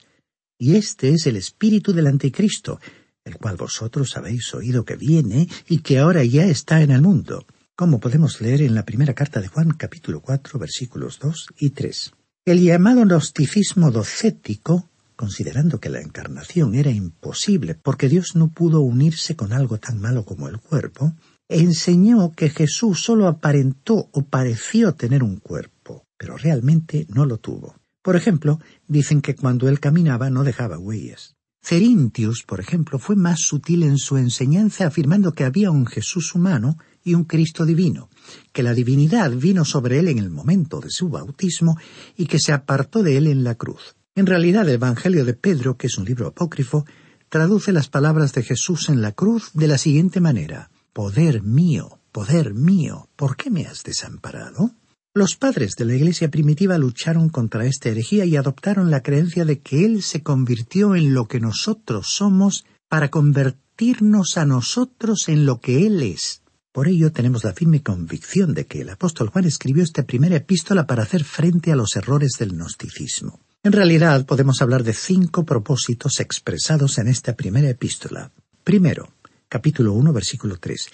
Y 0.58 0.76
este 0.76 1.10
es 1.10 1.26
el 1.26 1.36
espíritu 1.36 1.92
del 1.92 2.06
anticristo, 2.06 2.80
el 3.24 3.36
cual 3.36 3.56
vosotros 3.56 4.16
habéis 4.16 4.54
oído 4.54 4.84
que 4.84 4.96
viene 4.96 5.48
y 5.68 5.78
que 5.78 5.98
ahora 5.98 6.24
ya 6.24 6.44
está 6.46 6.82
en 6.82 6.90
el 6.90 7.02
mundo, 7.02 7.46
como 7.74 8.00
podemos 8.00 8.40
leer 8.40 8.62
en 8.62 8.74
la 8.74 8.84
primera 8.84 9.14
carta 9.14 9.40
de 9.40 9.48
Juan 9.48 9.70
capítulo 9.72 10.20
4 10.20 10.58
versículos 10.58 11.18
2 11.18 11.48
y 11.58 11.70
3. 11.70 12.12
El 12.44 12.60
llamado 12.60 13.02
gnosticismo 13.02 13.90
docético 13.90 14.88
considerando 15.22 15.78
que 15.78 15.88
la 15.88 16.00
encarnación 16.00 16.74
era 16.74 16.90
imposible 16.90 17.76
porque 17.76 18.08
Dios 18.08 18.34
no 18.34 18.48
pudo 18.48 18.80
unirse 18.80 19.36
con 19.36 19.52
algo 19.52 19.78
tan 19.78 20.00
malo 20.00 20.24
como 20.24 20.48
el 20.48 20.58
cuerpo, 20.58 21.14
enseñó 21.48 22.32
que 22.32 22.50
Jesús 22.50 23.04
solo 23.04 23.28
aparentó 23.28 24.08
o 24.10 24.24
pareció 24.24 24.96
tener 24.96 25.22
un 25.22 25.36
cuerpo, 25.36 26.08
pero 26.18 26.36
realmente 26.36 27.06
no 27.08 27.24
lo 27.24 27.38
tuvo. 27.38 27.76
Por 28.02 28.16
ejemplo, 28.16 28.58
dicen 28.88 29.22
que 29.22 29.36
cuando 29.36 29.68
él 29.68 29.78
caminaba 29.78 30.28
no 30.28 30.42
dejaba 30.42 30.76
huellas. 30.76 31.36
Cerintius, 31.64 32.42
por 32.42 32.58
ejemplo, 32.58 32.98
fue 32.98 33.14
más 33.14 33.42
sutil 33.42 33.84
en 33.84 33.98
su 33.98 34.16
enseñanza 34.16 34.88
afirmando 34.88 35.34
que 35.34 35.44
había 35.44 35.70
un 35.70 35.86
Jesús 35.86 36.34
humano 36.34 36.78
y 37.04 37.14
un 37.14 37.26
Cristo 37.26 37.64
divino, 37.64 38.10
que 38.52 38.64
la 38.64 38.74
divinidad 38.74 39.30
vino 39.30 39.64
sobre 39.64 40.00
él 40.00 40.08
en 40.08 40.18
el 40.18 40.30
momento 40.30 40.80
de 40.80 40.90
su 40.90 41.10
bautismo 41.10 41.78
y 42.16 42.26
que 42.26 42.40
se 42.40 42.52
apartó 42.52 43.04
de 43.04 43.18
él 43.18 43.28
en 43.28 43.44
la 43.44 43.54
cruz. 43.54 43.94
En 44.14 44.26
realidad, 44.26 44.68
el 44.68 44.74
Evangelio 44.74 45.24
de 45.24 45.32
Pedro, 45.32 45.78
que 45.78 45.86
es 45.86 45.96
un 45.96 46.04
libro 46.04 46.26
apócrifo, 46.26 46.84
traduce 47.30 47.72
las 47.72 47.88
palabras 47.88 48.34
de 48.34 48.42
Jesús 48.42 48.90
en 48.90 49.00
la 49.00 49.12
cruz 49.12 49.52
de 49.54 49.68
la 49.68 49.78
siguiente 49.78 50.20
manera 50.20 50.70
Poder 50.92 51.42
mío, 51.42 52.00
poder 52.12 52.52
mío, 52.52 53.08
¿por 53.16 53.36
qué 53.38 53.48
me 53.48 53.64
has 53.64 53.82
desamparado? 53.82 54.72
Los 55.14 55.36
padres 55.36 55.72
de 55.78 55.86
la 55.86 55.94
Iglesia 55.94 56.30
primitiva 56.30 56.76
lucharon 56.76 57.30
contra 57.30 57.64
esta 57.64 57.88
herejía 57.88 58.26
y 58.26 58.36
adoptaron 58.36 58.90
la 58.90 59.02
creencia 59.02 59.46
de 59.46 59.60
que 59.60 59.86
Él 59.86 60.02
se 60.02 60.22
convirtió 60.22 60.94
en 60.94 61.14
lo 61.14 61.28
que 61.28 61.40
nosotros 61.40 62.08
somos 62.08 62.66
para 62.90 63.10
convertirnos 63.10 64.36
a 64.36 64.44
nosotros 64.44 65.30
en 65.30 65.46
lo 65.46 65.60
que 65.60 65.86
Él 65.86 66.02
es. 66.02 66.42
Por 66.72 66.88
ello 66.88 67.12
tenemos 67.12 67.44
la 67.44 67.54
firme 67.54 67.82
convicción 67.82 68.52
de 68.52 68.66
que 68.66 68.82
el 68.82 68.90
apóstol 68.90 69.30
Juan 69.30 69.46
escribió 69.46 69.82
esta 69.82 70.02
primera 70.02 70.36
epístola 70.36 70.86
para 70.86 71.04
hacer 71.04 71.24
frente 71.24 71.72
a 71.72 71.76
los 71.76 71.96
errores 71.96 72.32
del 72.38 72.52
gnosticismo. 72.52 73.40
En 73.64 73.72
realidad 73.72 74.26
podemos 74.26 74.60
hablar 74.60 74.82
de 74.82 74.92
cinco 74.92 75.44
propósitos 75.44 76.18
expresados 76.20 76.98
en 76.98 77.08
esta 77.08 77.36
primera 77.36 77.70
epístola. 77.70 78.32
Primero, 78.64 79.12
capítulo 79.48 79.92
1, 79.92 80.12
versículo 80.12 80.58
3 80.58 80.88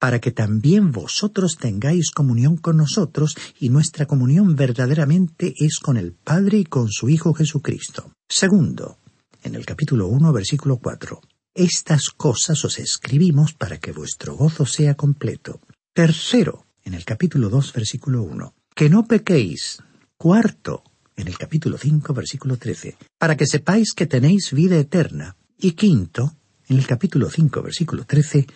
para 0.00 0.18
que 0.18 0.32
también 0.32 0.92
vosotros 0.92 1.58
tengáis 1.60 2.10
comunión 2.10 2.56
con 2.56 2.78
nosotros, 2.78 3.36
y 3.60 3.68
nuestra 3.68 4.06
comunión 4.06 4.56
verdaderamente 4.56 5.54
es 5.58 5.78
con 5.78 5.98
el 5.98 6.12
Padre 6.12 6.58
y 6.60 6.64
con 6.64 6.88
su 6.88 7.10
Hijo 7.10 7.34
Jesucristo. 7.34 8.10
Segundo, 8.26 8.96
en 9.42 9.54
el 9.54 9.66
capítulo 9.66 10.08
1, 10.08 10.32
versículo 10.32 10.78
4, 10.78 11.20
estas 11.54 12.08
cosas 12.08 12.64
os 12.64 12.78
escribimos 12.78 13.52
para 13.52 13.76
que 13.76 13.92
vuestro 13.92 14.36
gozo 14.36 14.64
sea 14.64 14.94
completo. 14.94 15.60
Tercero, 15.92 16.64
en 16.82 16.94
el 16.94 17.04
capítulo 17.04 17.50
2, 17.50 17.74
versículo 17.74 18.22
1, 18.22 18.54
que 18.74 18.88
no 18.88 19.06
pequéis. 19.06 19.82
Cuarto, 20.16 20.82
en 21.20 21.28
el 21.28 21.38
capítulo 21.38 21.78
5, 21.78 22.14
versículo 22.14 22.56
13, 22.56 22.96
para 23.18 23.36
que 23.36 23.46
sepáis 23.46 23.92
que 23.92 24.06
tenéis 24.06 24.52
vida 24.52 24.76
eterna. 24.76 25.36
Y 25.58 25.72
quinto, 25.72 26.36
en 26.68 26.78
el 26.78 26.86
capítulo 26.86 27.28
5, 27.28 27.62
versículo 27.62 28.04
13, 28.04 28.46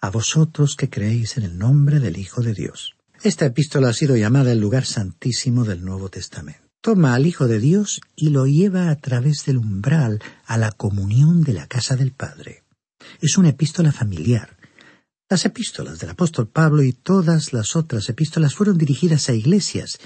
a 0.00 0.10
vosotros 0.10 0.76
que 0.76 0.88
creéis 0.88 1.36
en 1.36 1.44
el 1.44 1.58
nombre 1.58 1.98
del 1.98 2.16
Hijo 2.18 2.42
de 2.42 2.54
Dios. 2.54 2.94
Esta 3.22 3.46
epístola 3.46 3.88
ha 3.88 3.92
sido 3.92 4.16
llamada 4.16 4.52
el 4.52 4.60
lugar 4.60 4.84
santísimo 4.84 5.64
del 5.64 5.84
Nuevo 5.84 6.08
Testamento. 6.08 6.60
Toma 6.80 7.14
al 7.14 7.26
Hijo 7.26 7.48
de 7.48 7.58
Dios 7.58 8.00
y 8.14 8.28
lo 8.28 8.46
lleva 8.46 8.90
a 8.90 8.96
través 8.96 9.44
del 9.46 9.56
umbral 9.56 10.20
a 10.44 10.58
la 10.58 10.70
comunión 10.72 11.42
de 11.42 11.54
la 11.54 11.66
casa 11.66 11.96
del 11.96 12.12
Padre. 12.12 12.64
Es 13.20 13.38
una 13.38 13.48
epístola 13.48 13.92
familiar. 13.92 14.58
Las 15.30 15.46
epístolas 15.46 15.98
del 15.98 16.10
apóstol 16.10 16.48
Pablo 16.48 16.82
y 16.82 16.92
todas 16.92 17.54
las 17.54 17.74
otras 17.74 18.08
epístolas 18.10 18.54
fueron 18.54 18.76
dirigidas 18.76 19.30
a 19.30 19.32
iglesias, 19.32 19.98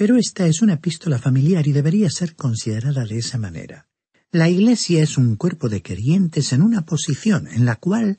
pero 0.00 0.16
esta 0.16 0.46
es 0.46 0.62
una 0.62 0.72
epístola 0.72 1.18
familiar 1.18 1.66
y 1.66 1.72
debería 1.72 2.08
ser 2.08 2.34
considerada 2.34 3.04
de 3.04 3.18
esa 3.18 3.36
manera. 3.36 3.86
La 4.32 4.48
iglesia 4.48 5.02
es 5.02 5.18
un 5.18 5.36
cuerpo 5.36 5.68
de 5.68 5.82
creyentes 5.82 6.54
en 6.54 6.62
una 6.62 6.86
posición 6.86 7.46
en 7.48 7.66
la 7.66 7.76
cual 7.76 8.18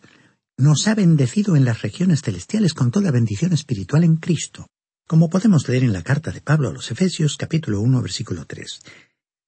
nos 0.58 0.88
ha 0.88 0.94
bendecido 0.94 1.56
en 1.56 1.66
las 1.66 1.82
regiones 1.82 2.22
celestiales 2.22 2.76
con 2.76 2.92
toda 2.92 3.10
bendición 3.10 3.52
espiritual 3.52 4.04
en 4.04 4.18
Cristo, 4.18 4.68
como 5.08 5.32
podemos 5.32 5.68
leer 5.68 5.84
en 5.84 5.92
la 5.92 6.04
carta 6.04 6.30
de 6.30 6.42
Pablo 6.42 6.70
a 6.70 6.72
los 6.72 6.92
Efesios 6.92 7.36
capítulo 7.36 7.82
1 7.82 8.00
versículo 8.04 8.46
3. 8.46 8.80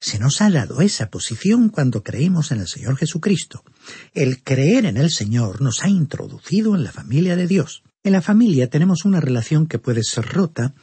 Se 0.01 0.17
nos 0.17 0.41
ha 0.41 0.49
dado 0.49 0.81
esa 0.81 1.11
posición 1.11 1.69
cuando 1.69 2.01
creímos 2.01 2.51
en 2.51 2.61
el 2.61 2.67
Señor 2.67 2.97
Jesucristo. 2.97 3.63
El 4.11 4.41
creer 4.41 4.87
en 4.87 4.97
el 4.97 5.11
Señor 5.11 5.61
nos 5.61 5.83
ha 5.83 5.87
introducido 5.87 6.73
en 6.73 6.83
la 6.83 6.91
familia 6.91 7.35
de 7.35 7.45
Dios. 7.45 7.83
En 8.03 8.13
la 8.13 8.23
familia 8.23 8.71
tenemos 8.71 9.05
una 9.05 9.21
relación 9.21 9.67
que 9.67 9.77
puede 9.77 10.03
ser 10.03 10.25
rota, 10.25 10.73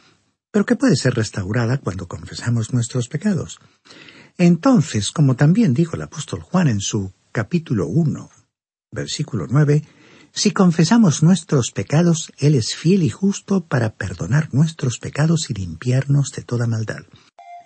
pero 0.51 0.67
que 0.67 0.77
puede 0.77 0.97
ser 0.97 1.15
restaurada 1.15 1.79
cuando 1.79 2.09
confesamos 2.09 2.73
nuestros 2.73 3.09
pecados. 3.09 3.59
Entonces, 4.39 5.11
como 5.11 5.37
también 5.37 5.75
dijo 5.75 5.97
el 5.97 6.03
apóstol 6.03 6.41
Juan 6.41 6.69
en 6.69 6.81
su 6.81 7.13
capítulo 7.33 7.87
1, 7.87 8.31
versículo 8.91 9.47
9, 9.49 9.85
si 10.33 10.53
confesamos 10.53 11.23
nuestros 11.23 11.73
pecados, 11.73 12.33
Él 12.39 12.55
es 12.55 12.75
fiel 12.75 13.03
y 13.03 13.11
justo 13.11 13.67
para 13.67 13.95
perdonar 13.95 14.49
nuestros 14.53 14.99
pecados 14.99 15.51
y 15.51 15.55
limpiarnos 15.55 16.31
de 16.31 16.43
toda 16.43 16.67
maldad. 16.67 17.03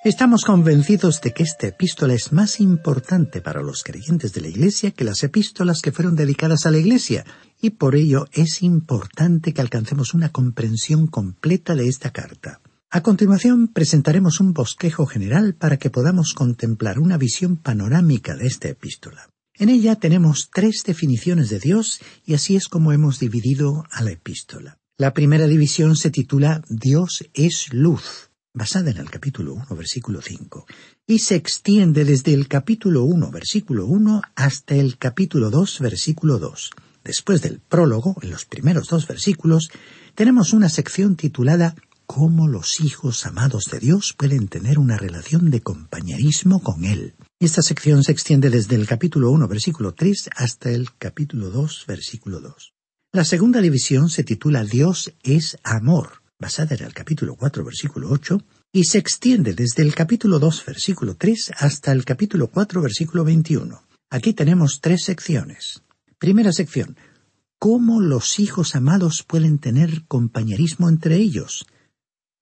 Estamos 0.05 0.45
convencidos 0.45 1.21
de 1.23 1.33
que 1.33 1.43
esta 1.43 1.67
epístola 1.67 2.13
es 2.13 2.33
más 2.33 2.61
importante 2.61 3.41
para 3.41 3.63
los 3.63 3.83
creyentes 3.83 4.35
de 4.35 4.43
la 4.43 4.49
Iglesia 4.49 4.91
que 4.91 5.05
las 5.05 5.23
epístolas 5.23 5.81
que 5.81 5.93
fueron 5.93 6.15
dedicadas 6.15 6.67
a 6.67 6.71
la 6.71 6.79
Iglesia, 6.79 7.25
y 7.61 7.71
por 7.71 7.95
ello 7.95 8.27
es 8.33 8.63
importante 8.63 9.55
que 9.55 9.63
alcancemos 9.63 10.13
una 10.13 10.31
comprensión 10.31 11.07
completa 11.07 11.75
de 11.75 11.89
esta 11.89 12.11
carta. 12.11 12.61
A 12.95 13.03
continuación 13.03 13.67
presentaremos 13.67 14.39
un 14.39 14.53
bosquejo 14.53 15.05
general 15.05 15.57
para 15.57 15.79
que 15.79 15.91
podamos 15.91 16.33
contemplar 16.33 17.01
una 17.01 17.19
visión 17.19 17.57
panorámica 17.57 18.37
de 18.37 18.47
esta 18.47 18.69
epístola. 18.69 19.29
En 19.55 19.69
ella 19.69 19.97
tenemos 19.97 20.49
tres 20.55 20.85
definiciones 20.87 21.51
de 21.51 21.59
Dios 21.59 21.99
y 22.25 22.35
así 22.35 22.55
es 22.55 22.69
como 22.69 22.93
hemos 22.93 23.19
dividido 23.19 23.83
a 23.91 24.05
la 24.05 24.13
epístola. 24.13 24.79
La 24.97 25.13
primera 25.13 25.49
división 25.49 25.97
se 25.97 26.13
titula 26.13 26.63
Dios 26.69 27.29
es 27.35 27.73
luz, 27.73 28.31
basada 28.53 28.93
en 28.93 28.99
el 28.99 29.11
capítulo 29.11 29.55
1, 29.55 29.75
versículo 29.75 30.23
5, 30.23 30.65
y 31.09 31.19
se 31.19 31.35
extiende 31.35 32.05
desde 32.05 32.33
el 32.33 32.47
capítulo 32.47 33.03
1, 33.03 33.29
versículo 33.33 33.87
1 33.87 34.23
hasta 34.37 34.77
el 34.77 34.99
capítulo 34.99 35.51
2, 35.51 35.81
versículo 35.81 36.39
2. 36.39 36.71
Después 37.03 37.43
del 37.43 37.59
prólogo, 37.59 38.15
en 38.23 38.31
los 38.31 38.45
primeros 38.45 38.87
dos 38.87 39.09
versículos, 39.09 39.71
tenemos 40.15 40.53
una 40.53 40.69
sección 40.69 41.17
titulada 41.17 41.75
Cómo 42.07 42.49
los 42.49 42.81
hijos 42.81 43.25
amados 43.25 43.65
de 43.73 43.81
Dios 43.81 44.15
pueden 44.17 44.49
tener 44.49 44.79
una 44.79 44.99
relación 44.99 45.51
de 45.51 45.63
compañerismo 45.63 46.63
con 46.63 46.85
Él. 46.85 47.15
Esta 47.41 47.63
sección 47.63 48.05
se 48.05 48.13
extiende 48.13 48.51
desde 48.51 48.77
el 48.77 48.87
capítulo 48.87 49.31
1, 49.31 49.49
versículo 49.49 49.95
3, 49.95 50.31
hasta 50.37 50.71
el 50.71 50.95
capítulo 50.99 51.51
2, 51.51 51.85
versículo 51.89 52.41
2. 52.41 52.75
La 53.13 53.25
segunda 53.25 53.61
división 53.61 54.11
se 54.11 54.23
titula 54.23 54.65
Dios 54.65 55.15
es 55.23 55.57
amor, 55.65 56.23
basada 56.39 56.77
en 56.77 56.85
el 56.85 56.93
capítulo 56.93 57.37
4, 57.37 57.65
versículo 57.65 58.11
8, 58.11 58.39
y 58.73 58.85
se 58.85 58.99
extiende 58.99 59.55
desde 59.55 59.83
el 59.83 59.95
capítulo 59.95 60.39
2, 60.39 60.65
versículo 60.67 61.17
3, 61.17 61.53
hasta 61.57 61.91
el 61.93 62.05
capítulo 62.05 62.49
4, 62.49 62.83
versículo 62.83 63.25
21. 63.25 63.83
Aquí 64.11 64.35
tenemos 64.35 64.81
tres 64.83 65.05
secciones. 65.05 65.83
Primera 66.19 66.53
sección. 66.53 66.97
¿Cómo 67.59 68.01
los 68.01 68.39
hijos 68.41 68.75
amados 68.75 69.25
pueden 69.27 69.59
tener 69.59 70.05
compañerismo 70.07 70.91
entre 70.91 71.17
ellos? 71.17 71.65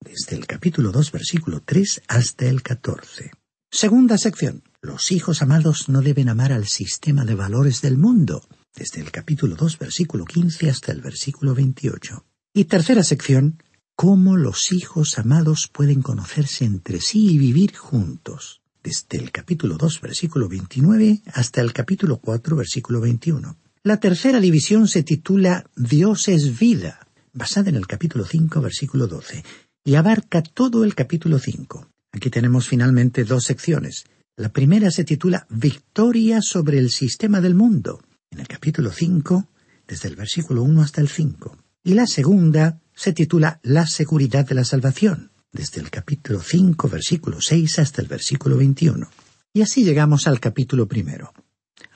Desde 0.05 0.35
el 0.35 0.47
capítulo 0.47 0.91
2, 0.91 1.12
versículo 1.12 1.62
3 1.65 2.03
hasta 2.09 2.47
el 2.47 2.62
14. 2.62 3.31
Segunda 3.71 4.19
sección. 4.19 4.65
Los 4.81 5.12
hijos 5.12 5.43
amados 5.43 5.88
no 5.88 6.03
deben 6.03 6.29
amar 6.29 6.51
al 6.51 6.67
sistema 6.67 7.25
de 7.25 7.37
valores 7.37 7.83
del 7.83 7.99
mundo, 7.99 8.49
desde 8.75 9.01
el 9.01 9.12
capítulo 9.12 9.55
2, 9.55 9.79
versículo 9.79 10.25
15 10.25 10.71
hasta 10.71 10.91
el 10.91 11.03
versículo 11.03 11.55
28. 11.55 12.25
Y 12.53 12.65
tercera 12.65 13.05
sección, 13.05 13.62
cómo 13.95 14.37
los 14.37 14.73
hijos 14.73 15.21
amados 15.21 15.71
pueden 15.73 16.03
conocerse 16.03 16.65
entre 16.65 17.01
sí 17.01 17.35
y 17.35 17.38
vivir 17.38 17.77
juntos, 17.77 18.61
desde 18.83 19.19
el 19.19 19.31
capítulo 19.31 19.77
2, 19.77 20.01
versículo 20.01 20.49
29 20.49 21.23
hasta 21.33 21.61
el 21.61 21.73
capítulo 21.73 22.19
4, 22.19 22.57
versículo 22.57 23.01
21. 23.01 23.57
La 23.85 24.01
tercera 24.01 24.41
división 24.41 24.88
se 24.88 25.05
titula 25.05 25.71
Dios 25.77 26.27
es 26.27 26.59
vida, 26.59 27.07
basada 27.33 27.71
en 27.71 27.77
el 27.77 27.87
capítulo 27.87 28.25
5, 28.25 28.61
versículo 28.61 29.07
12, 29.07 29.45
y 29.85 29.97
abarca 29.97 30.42
todo 30.42 30.85
el 30.85 30.95
capítulo 30.95 31.38
5. 31.38 31.88
Aquí 32.12 32.31
tenemos 32.31 32.68
finalmente 32.68 33.25
dos 33.25 33.45
secciones. 33.45 34.05
La 34.37 34.51
primera 34.51 34.90
se 34.90 35.05
titula 35.05 35.47
Victoria 35.51 36.40
sobre 36.40 36.79
el 36.79 36.90
sistema 36.90 37.40
del 37.40 37.55
mundo, 37.55 38.03
en 38.31 38.40
el 38.40 38.49
capítulo 38.49 38.92
5, 38.92 39.49
desde 39.87 40.09
el 40.09 40.16
versículo 40.16 40.62
1 40.62 40.83
hasta 40.83 41.01
el 41.01 41.09
5. 41.09 41.57
Y 41.85 41.95
la 41.95 42.07
segunda 42.07 42.81
se 42.95 43.12
titula 43.12 43.61
La 43.62 43.87
seguridad 43.87 44.47
de 44.47 44.55
la 44.55 44.64
salvación, 44.64 45.33
desde 45.53 45.81
el 45.81 45.90
capítulo 45.90 46.40
5, 46.40 46.88
versículo 46.88 47.40
6 47.40 47.79
hasta 47.81 48.01
el 48.03 48.09
versículo 48.09 48.57
21. 48.57 49.09
Y 49.53 49.62
así 49.62 49.85
llegamos 49.85 50.27
al 50.27 50.40
capítulo 50.40 50.87
primero. 50.87 51.33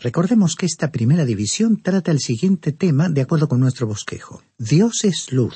Recordemos 0.01 0.57
que 0.57 0.67
esta 0.67 0.91
primera 0.91 1.25
división 1.25 1.81
trata 1.81 2.11
el 2.11 2.21
siguiente 2.21 2.73
tema 2.73 3.09
de 3.09 3.23
acuerdo 3.23 3.49
con 3.49 3.61
nuestro 3.61 3.87
bosquejo. 3.87 4.43
Dios 4.59 5.05
es 5.05 5.33
luz. 5.33 5.55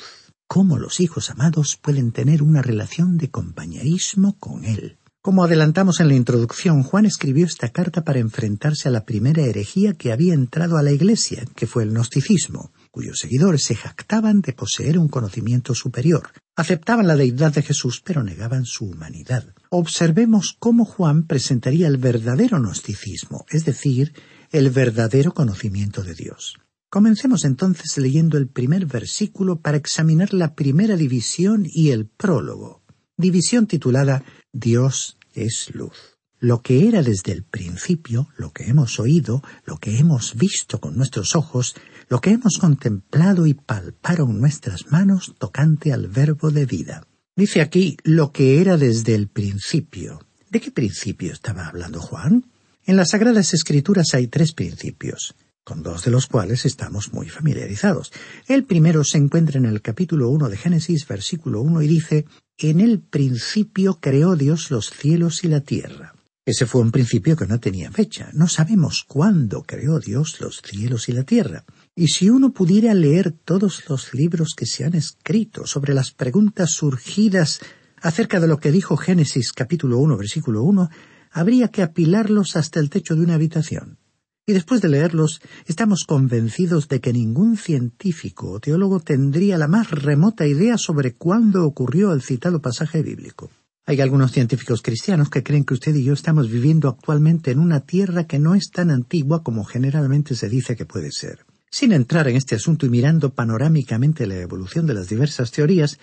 ¿Cómo 0.53 0.79
los 0.79 0.99
hijos 0.99 1.31
amados 1.31 1.79
pueden 1.81 2.11
tener 2.11 2.43
una 2.43 2.61
relación 2.61 3.19
de 3.19 3.31
compañerismo 3.31 4.37
con 4.41 4.65
Él? 4.65 4.99
Como 5.23 5.45
adelantamos 5.45 6.01
en 6.01 6.09
la 6.09 6.17
introducción, 6.17 6.83
Juan 6.83 7.07
escribió 7.07 7.47
esta 7.47 7.69
carta 7.69 8.03
para 8.03 8.19
enfrentarse 8.19 8.89
a 8.89 8.91
la 8.91 9.05
primera 9.05 9.43
herejía 9.43 9.95
que 9.95 10.11
había 10.11 10.35
entrado 10.35 10.77
a 10.77 10.83
la 10.83 10.91
Iglesia, 10.91 11.45
que 11.55 11.69
fue 11.69 11.85
el 11.85 11.93
gnosticismo, 11.93 12.73
cuyos 12.91 13.21
seguidores 13.21 13.63
se 13.63 13.77
jactaban 13.77 14.41
de 14.41 14.53
poseer 14.53 14.99
un 14.99 15.07
conocimiento 15.07 15.73
superior, 15.77 16.33
aceptaban 16.57 17.07
la 17.07 17.15
deidad 17.15 17.55
de 17.55 17.63
Jesús 17.63 18.03
pero 18.05 18.25
negaban 18.25 18.65
su 18.65 18.87
humanidad. 18.87 19.55
observemos 19.69 20.57
cómo 20.59 20.85
Juan 20.85 21.29
presentaría 21.29 21.87
el 21.87 21.99
verdadero 21.99 22.59
gnosticismo, 22.59 23.47
es 23.51 23.65
decir, 23.65 24.15
el 24.51 24.71
verdadero 24.71 25.33
conocimiento 25.33 26.03
de 26.03 26.15
Dios. 26.15 26.57
Comencemos 26.91 27.45
entonces 27.45 27.97
leyendo 27.99 28.37
el 28.37 28.49
primer 28.49 28.85
versículo 28.85 29.61
para 29.61 29.77
examinar 29.77 30.35
la 30.35 30.57
primera 30.57 30.97
división 30.97 31.65
y 31.65 31.91
el 31.91 32.07
prólogo. 32.07 32.83
División 33.17 33.69
titulada 33.69 34.25
Dios 34.53 35.17
es 35.33 35.73
luz. 35.73 36.19
Lo 36.41 36.63
que 36.63 36.89
era 36.89 37.05
desde 37.05 37.31
el 37.31 37.45
principio, 37.45 38.29
lo 38.37 38.51
que 38.51 38.65
hemos 38.65 38.99
oído, 38.99 39.41
lo 39.67 39.77
que 39.77 39.99
hemos 39.99 40.35
visto 40.35 40.81
con 40.81 40.97
nuestros 40.97 41.37
ojos, 41.37 41.77
lo 42.09 42.21
que 42.21 42.31
hemos 42.31 42.59
contemplado 42.59 43.47
y 43.47 43.55
palparon 43.55 44.41
nuestras 44.41 44.91
manos 44.91 45.37
tocante 45.39 45.93
al 45.93 46.09
verbo 46.09 46.51
de 46.51 46.67
vida. 46.67 47.07
Dice 47.37 47.61
aquí 47.61 47.99
lo 48.03 48.33
que 48.33 48.61
era 48.61 48.77
desde 48.77 49.15
el 49.15 49.29
principio. 49.29 50.27
¿De 50.51 50.61
qué 50.61 50.73
principio 50.73 51.33
estaba 51.33 51.69
hablando 51.69 52.01
Juan? 52.01 52.51
En 52.85 52.97
las 52.97 53.11
Sagradas 53.11 53.55
Escrituras 53.55 54.13
hay 54.15 54.27
tres 54.27 54.53
principios, 54.53 55.37
con 55.65 55.83
dos 55.83 56.05
de 56.05 56.11
los 56.11 56.27
cuales 56.27 56.65
estamos 56.67 57.13
muy 57.13 57.29
familiarizados. 57.29 58.13
El 58.49 58.65
primero 58.65 59.05
se 59.05 59.19
encuentra 59.19 59.59
en 59.59 59.67
el 59.67 59.83
capítulo 59.83 60.29
1 60.29 60.49
de 60.49 60.57
Génesis, 60.57 61.07
versículo 61.07 61.61
1, 61.63 61.83
y 61.83 61.89
dice, 61.89 62.27
En 62.59 62.81
el 62.81 63.01
principio 63.01 63.99
creó 64.01 64.37
Dios 64.37 64.71
los 64.71 64.91
cielos 64.91 65.45
y 65.45 65.49
la 65.49 65.61
tierra. 65.61 66.15
Ese 66.45 66.67
fue 66.67 66.81
un 66.81 66.91
principio 66.91 67.37
que 67.37 67.47
no 67.47 67.61
tenía 67.61 67.93
fecha. 67.93 68.31
No 68.33 68.49
sabemos 68.49 69.05
cuándo 69.07 69.63
creó 69.63 70.01
Dios 70.01 70.41
los 70.41 70.61
cielos 70.63 71.09
y 71.09 71.13
la 71.13 71.23
tierra. 71.23 71.65
Y 71.95 72.09
si 72.09 72.29
uno 72.29 72.53
pudiera 72.53 72.93
leer 72.93 73.31
todos 73.31 73.85
los 73.89 74.15
libros 74.15 74.55
que 74.57 74.67
se 74.67 74.85
han 74.85 74.95
escrito 74.95 75.67
sobre 75.67 75.95
las 75.95 76.11
preguntas 76.11 76.71
surgidas 76.73 77.61
acerca 78.03 78.41
de 78.41 78.49
lo 78.49 78.59
que 78.59 78.73
dijo 78.73 78.97
Génesis 78.97 79.53
capítulo 79.53 79.99
1 79.99 80.17
versículo 80.17 80.65
1, 80.65 80.91
habría 81.31 81.69
que 81.69 81.83
apilarlos 81.83 82.57
hasta 82.57 82.81
el 82.81 82.91
techo 82.91 83.15
de 83.15 83.23
una 83.23 83.35
habitación. 83.35 84.00
Y 84.47 84.53
después 84.53 84.81
de 84.81 84.89
leerlos, 84.89 85.41
estamos 85.67 86.05
convencidos 86.05 86.89
de 86.89 87.01
que 87.01 87.13
ningún 87.13 87.57
científico 87.57 88.51
o 88.51 88.61
teólogo 88.61 89.01
tendría 89.01 89.59
la 89.59 89.69
más 89.69 89.91
remota 89.91 90.47
idea 90.47 90.77
sobre 90.79 91.15
cuándo 91.15 91.65
ocurrió 91.65 92.13
el 92.13 92.23
citado 92.23 92.61
pasaje 92.61 93.03
bíblico. 93.03 93.51
Hay 93.87 94.01
algunos 94.01 94.33
científicos 94.33 94.83
cristianos 94.83 95.31
que 95.31 95.43
creen 95.43 95.65
que 95.65 95.75
usted 95.75 95.95
y 95.95 96.05
yo 96.05 96.13
estamos 96.13 96.51
viviendo 96.51 96.89
actualmente 96.89 97.51
en 97.51 97.59
una 97.59 97.81
tierra 97.81 98.25
que 98.25 98.39
no 98.39 98.55
es 98.55 98.71
tan 98.71 98.91
antigua 98.91 99.43
como 99.43 99.65
generalmente 99.65 100.35
se 100.35 100.49
dice 100.49 100.77
que 100.77 100.87
puede 100.87 101.11
ser. 101.11 101.45
Sin 101.71 101.93
entrar 101.93 102.29
en 102.29 102.37
este 102.37 102.57
asunto 102.57 102.87
y 102.87 102.89
mirando 102.89 103.35
panorámicamente 103.35 104.27
la 104.27 104.37
evolución 104.37 104.87
de 104.87 104.95
las 104.95 105.09
diversas 105.09 105.53
teorías, 105.53 105.99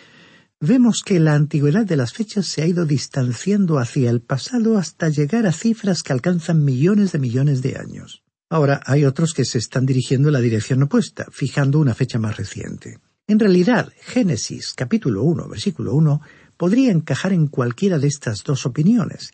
vemos 0.59 1.01
que 1.01 1.19
la 1.19 1.35
antigüedad 1.35 1.85
de 1.85 1.97
las 1.97 2.13
fechas 2.13 2.47
se 2.47 2.61
ha 2.61 2.67
ido 2.67 2.85
distanciando 2.85 3.77
hacia 3.77 4.09
el 4.09 4.21
pasado 4.21 4.77
hasta 4.77 5.09
llegar 5.09 5.45
a 5.45 5.51
cifras 5.51 6.03
que 6.03 6.13
alcanzan 6.13 6.63
millones 6.63 7.11
de 7.11 7.19
millones 7.19 7.61
de 7.61 7.77
años. 7.77 8.23
Ahora 8.49 8.81
hay 8.85 9.03
otros 9.03 9.33
que 9.33 9.43
se 9.43 9.57
están 9.57 9.85
dirigiendo 9.85 10.29
en 10.29 10.33
la 10.33 10.39
dirección 10.39 10.81
opuesta, 10.83 11.25
fijando 11.31 11.79
una 11.79 11.93
fecha 11.93 12.17
más 12.17 12.37
reciente. 12.37 12.99
En 13.27 13.39
realidad, 13.39 13.91
Génesis 13.99 14.73
capítulo 14.73 15.23
1, 15.23 15.49
versículo 15.49 15.93
1, 15.93 16.21
podría 16.55 16.91
encajar 16.91 17.33
en 17.33 17.47
cualquiera 17.47 17.99
de 17.99 18.07
estas 18.07 18.43
dos 18.45 18.65
opiniones, 18.65 19.31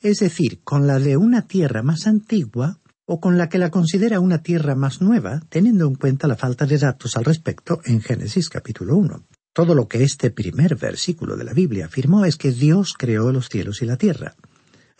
es 0.00 0.20
decir, 0.20 0.60
con 0.62 0.86
la 0.86 1.00
de 1.00 1.16
una 1.16 1.48
tierra 1.48 1.82
más 1.82 2.06
antigua 2.06 2.78
o 3.04 3.20
con 3.20 3.36
la 3.36 3.48
que 3.48 3.58
la 3.58 3.70
considera 3.70 4.20
una 4.20 4.42
tierra 4.42 4.76
más 4.76 5.00
nueva, 5.00 5.42
teniendo 5.48 5.86
en 5.88 5.96
cuenta 5.96 6.28
la 6.28 6.36
falta 6.36 6.64
de 6.64 6.78
datos 6.78 7.16
al 7.16 7.24
respecto 7.24 7.80
en 7.84 8.00
Génesis 8.00 8.48
capítulo 8.48 8.96
1. 8.96 9.24
Todo 9.52 9.74
lo 9.74 9.88
que 9.88 10.04
este 10.04 10.30
primer 10.30 10.76
versículo 10.76 11.36
de 11.36 11.44
la 11.44 11.52
Biblia 11.52 11.86
afirmó 11.86 12.24
es 12.24 12.36
que 12.36 12.52
Dios 12.52 12.94
creó 12.96 13.32
los 13.32 13.48
cielos 13.48 13.82
y 13.82 13.86
la 13.86 13.96
tierra. 13.96 14.36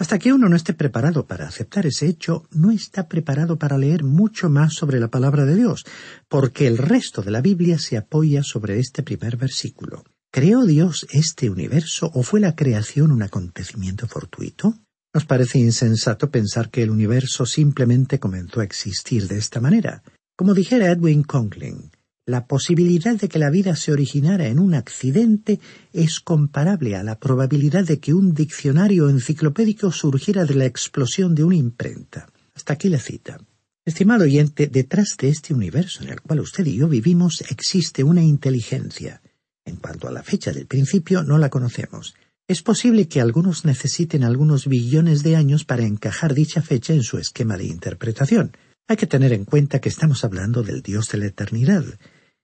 Hasta 0.02 0.18
que 0.18 0.32
uno 0.32 0.48
no 0.48 0.56
esté 0.56 0.74
preparado 0.74 1.26
para 1.26 1.46
aceptar 1.46 1.86
ese 1.86 2.08
hecho, 2.08 2.42
no 2.50 2.72
está 2.72 3.06
preparado 3.06 3.56
para 3.56 3.78
leer 3.78 4.02
mucho 4.02 4.50
más 4.50 4.74
sobre 4.74 4.98
la 4.98 5.06
palabra 5.06 5.44
de 5.44 5.54
Dios, 5.54 5.84
porque 6.28 6.66
el 6.66 6.76
resto 6.76 7.22
de 7.22 7.30
la 7.30 7.40
Biblia 7.40 7.78
se 7.78 7.96
apoya 7.96 8.42
sobre 8.42 8.80
este 8.80 9.04
primer 9.04 9.36
versículo. 9.36 10.02
¿Creó 10.32 10.64
Dios 10.64 11.06
este 11.12 11.50
universo 11.50 12.10
o 12.14 12.24
fue 12.24 12.40
la 12.40 12.56
creación 12.56 13.12
un 13.12 13.22
acontecimiento 13.22 14.08
fortuito? 14.08 14.74
Nos 15.14 15.24
parece 15.24 15.60
insensato 15.60 16.32
pensar 16.32 16.68
que 16.68 16.82
el 16.82 16.90
universo 16.90 17.46
simplemente 17.46 18.18
comenzó 18.18 18.58
a 18.58 18.64
existir 18.64 19.28
de 19.28 19.38
esta 19.38 19.60
manera. 19.60 20.02
Como 20.36 20.52
dijera 20.52 20.90
Edwin 20.90 21.22
Conklin, 21.22 21.91
la 22.24 22.46
posibilidad 22.46 23.16
de 23.16 23.28
que 23.28 23.38
la 23.38 23.50
vida 23.50 23.74
se 23.74 23.92
originara 23.92 24.46
en 24.46 24.60
un 24.60 24.74
accidente 24.74 25.58
es 25.92 26.20
comparable 26.20 26.94
a 26.94 27.02
la 27.02 27.18
probabilidad 27.18 27.84
de 27.84 27.98
que 27.98 28.14
un 28.14 28.32
diccionario 28.32 29.08
enciclopédico 29.10 29.90
surgiera 29.90 30.44
de 30.44 30.54
la 30.54 30.66
explosión 30.66 31.34
de 31.34 31.42
una 31.42 31.56
imprenta. 31.56 32.28
Hasta 32.54 32.74
aquí 32.74 32.88
la 32.88 33.00
cita. 33.00 33.38
Estimado 33.84 34.22
oyente, 34.22 34.68
detrás 34.68 35.16
de 35.18 35.30
este 35.30 35.52
universo 35.52 36.04
en 36.04 36.10
el 36.10 36.20
cual 36.20 36.40
usted 36.40 36.64
y 36.66 36.76
yo 36.76 36.86
vivimos 36.86 37.42
existe 37.50 38.04
una 38.04 38.22
inteligencia. 38.22 39.20
En 39.64 39.76
cuanto 39.76 40.06
a 40.06 40.12
la 40.12 40.22
fecha 40.22 40.52
del 40.52 40.66
principio, 40.66 41.24
no 41.24 41.38
la 41.38 41.50
conocemos. 41.50 42.14
Es 42.46 42.62
posible 42.62 43.08
que 43.08 43.20
algunos 43.20 43.64
necesiten 43.64 44.22
algunos 44.22 44.66
billones 44.68 45.24
de 45.24 45.34
años 45.34 45.64
para 45.64 45.84
encajar 45.84 46.34
dicha 46.34 46.62
fecha 46.62 46.92
en 46.92 47.02
su 47.02 47.18
esquema 47.18 47.56
de 47.56 47.66
interpretación. 47.66 48.52
Hay 48.88 48.96
que 48.96 49.06
tener 49.06 49.32
en 49.32 49.44
cuenta 49.44 49.80
que 49.80 49.88
estamos 49.88 50.24
hablando 50.24 50.62
del 50.62 50.82
Dios 50.82 51.08
de 51.08 51.18
la 51.18 51.26
eternidad. 51.26 51.84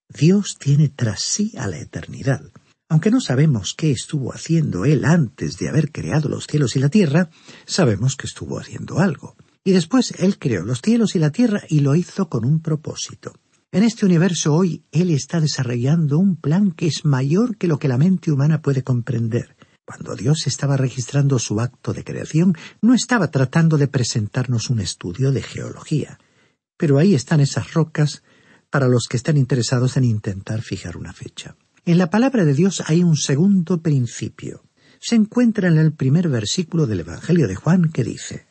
Dios 0.09 0.57
tiene 0.59 0.89
tras 0.89 1.21
sí 1.21 1.53
a 1.59 1.67
la 1.67 1.79
eternidad. 1.79 2.43
Aunque 2.89 3.11
no 3.11 3.21
sabemos 3.21 3.75
qué 3.77 3.91
estuvo 3.91 4.33
haciendo 4.33 4.87
Él 4.87 5.05
antes 5.05 5.59
de 5.59 5.69
haber 5.69 5.93
creado 5.93 6.31
los 6.31 6.47
cielos 6.47 6.75
y 6.77 6.79
la 6.79 6.89
tierra, 6.89 7.29
sabemos 7.67 8.17
que 8.17 8.27
estuvo 8.27 8.59
haciendo 8.59 8.99
algo. 8.99 9.37
Y 9.63 9.73
después 9.73 10.15
Él 10.19 10.39
creó 10.39 10.65
los 10.65 10.81
cielos 10.81 11.15
y 11.15 11.19
la 11.19 11.31
tierra 11.31 11.63
y 11.69 11.81
lo 11.81 11.95
hizo 11.95 12.31
con 12.31 12.47
un 12.47 12.61
propósito. 12.61 13.35
En 13.71 13.83
este 13.83 14.07
universo 14.07 14.55
hoy 14.55 14.85
Él 14.93 15.11
está 15.11 15.41
desarrollando 15.41 16.19
un 16.19 16.37
plan 16.37 16.71
que 16.73 16.87
es 16.87 17.05
mayor 17.05 17.59
que 17.59 17.67
lo 17.69 17.79
que 17.79 17.89
la 17.89 17.99
mente 17.99 18.33
humana 18.33 18.63
puede 18.63 18.83
comprender. 18.83 19.57
Cuando 19.85 20.17
Dios 20.17 20.47
estaba 20.47 20.79
registrando 20.79 21.39
su 21.39 21.61
acto 21.61 21.93
de 21.93 22.05
creación, 22.05 22.57
no 22.81 22.95
estaba 22.95 23.31
tratando 23.31 23.77
de 23.77 23.89
presentarnos 23.89 24.71
un 24.71 24.81
estudio 24.81 25.33
de 25.33 25.43
geología. 25.43 26.19
Pero 26.79 26.97
ahí 26.97 27.15
están 27.15 27.41
esas 27.41 27.75
rocas 27.75 28.23
para 28.71 28.89
los 28.89 29.07
que 29.09 29.17
están 29.17 29.37
interesados 29.37 29.97
en 29.97 30.05
intentar 30.05 30.63
fijar 30.63 30.97
una 30.97 31.13
fecha. 31.13 31.57
En 31.85 31.99
la 31.99 32.11
palabra 32.11 32.45
de 32.45 32.55
Dios 32.55 32.83
hay 32.87 33.03
un 33.03 33.17
segundo 33.17 33.81
principio. 33.81 34.65
Se 35.01 35.15
encuentra 35.15 35.69
en 35.69 35.79
el 35.79 35.93
primer 35.93 36.29
versículo 36.29 36.87
del 36.87 37.01
Evangelio 37.01 37.49
de 37.49 37.55
Juan 37.55 37.91
que 37.93 38.05
dice 38.05 38.49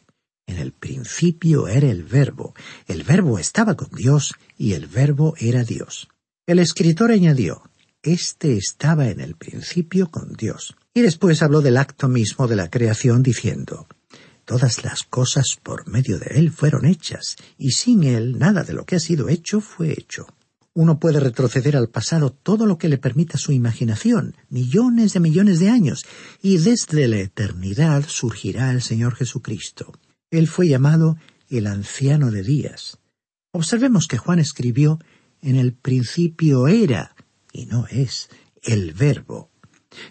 en 0.48 0.60
el 0.60 0.72
principio 0.72 1.68
era 1.68 1.92
el 1.92 2.04
verbo, 2.04 2.56
el 2.88 3.04
verbo 3.04 3.38
estaba 3.38 3.76
con 3.76 3.90
Dios 3.92 4.34
y 4.58 4.74
el 4.74 4.88
verbo 4.88 5.36
era 5.38 5.64
Dios. 5.66 6.08
El 6.48 6.60
escritor 6.60 7.12
añadió, 7.12 7.64
Este 8.02 8.56
estaba 8.56 9.10
en 9.10 9.20
el 9.20 9.36
principio 9.36 10.10
con 10.10 10.34
Dios. 10.34 10.76
Y 10.94 11.02
después 11.02 11.44
habló 11.44 11.62
del 11.62 11.76
acto 11.76 12.08
mismo 12.08 12.48
de 12.48 12.56
la 12.56 12.70
creación 12.70 13.22
diciendo, 13.22 13.88
Todas 14.48 14.86
las 14.86 15.04
cosas 15.04 15.58
por 15.62 15.90
medio 15.90 16.20
de 16.20 16.40
Él 16.40 16.52
fueron 16.52 16.86
hechas, 16.86 17.36
y 17.58 17.72
sin 17.72 18.06
Él 18.06 18.40
nada 18.40 18.64
de 18.64 18.72
lo 18.72 18.86
que 18.86 18.96
ha 18.96 19.00
sido 19.02 19.28
hecho 19.28 19.60
fue 19.60 19.92
hecho. 19.92 20.26
Uno 20.74 21.02
puede 21.02 21.20
retroceder 21.20 21.76
al 21.76 21.90
pasado 21.90 22.30
todo 22.32 22.66
lo 22.66 22.78
que 22.78 22.88
le 22.88 22.98
permita 22.98 23.38
su 23.38 23.52
imaginación, 23.52 24.38
millones 24.48 25.12
de 25.12 25.20
millones 25.20 25.60
de 25.60 25.70
años, 25.70 26.06
y 26.42 26.60
desde 26.60 27.10
la 27.10 27.18
eternidad 27.18 28.06
surgirá 28.08 28.72
el 28.72 28.82
Señor 28.82 29.16
Jesucristo. 29.16 29.92
Él 30.32 30.48
fue 30.48 30.70
llamado 30.70 31.18
el 31.50 31.68
anciano 31.68 32.32
de 32.32 32.44
días. 32.44 33.00
Observemos 33.52 34.08
que 34.08 34.18
Juan 34.18 34.40
escribió 34.40 34.98
en 35.42 35.58
el 35.58 35.74
principio 35.74 36.70
era, 36.70 37.18
y 37.52 37.66
no 37.66 37.86
es, 37.88 38.30
el 38.64 38.94
verbo. 38.94 39.50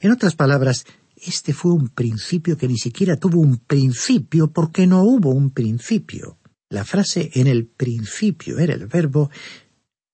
En 0.02 0.10
otras 0.10 0.34
palabras, 0.34 0.84
este 1.26 1.52
fue 1.52 1.72
un 1.72 1.88
principio 1.88 2.56
que 2.56 2.68
ni 2.68 2.78
siquiera 2.78 3.16
tuvo 3.16 3.40
un 3.40 3.58
principio 3.58 4.50
porque 4.50 4.86
no 4.86 5.02
hubo 5.02 5.30
un 5.30 5.50
principio. 5.50 6.38
La 6.68 6.84
frase 6.84 7.30
en 7.34 7.46
el 7.46 7.66
principio 7.66 8.58
era 8.58 8.74
el 8.74 8.86
verbo 8.86 9.30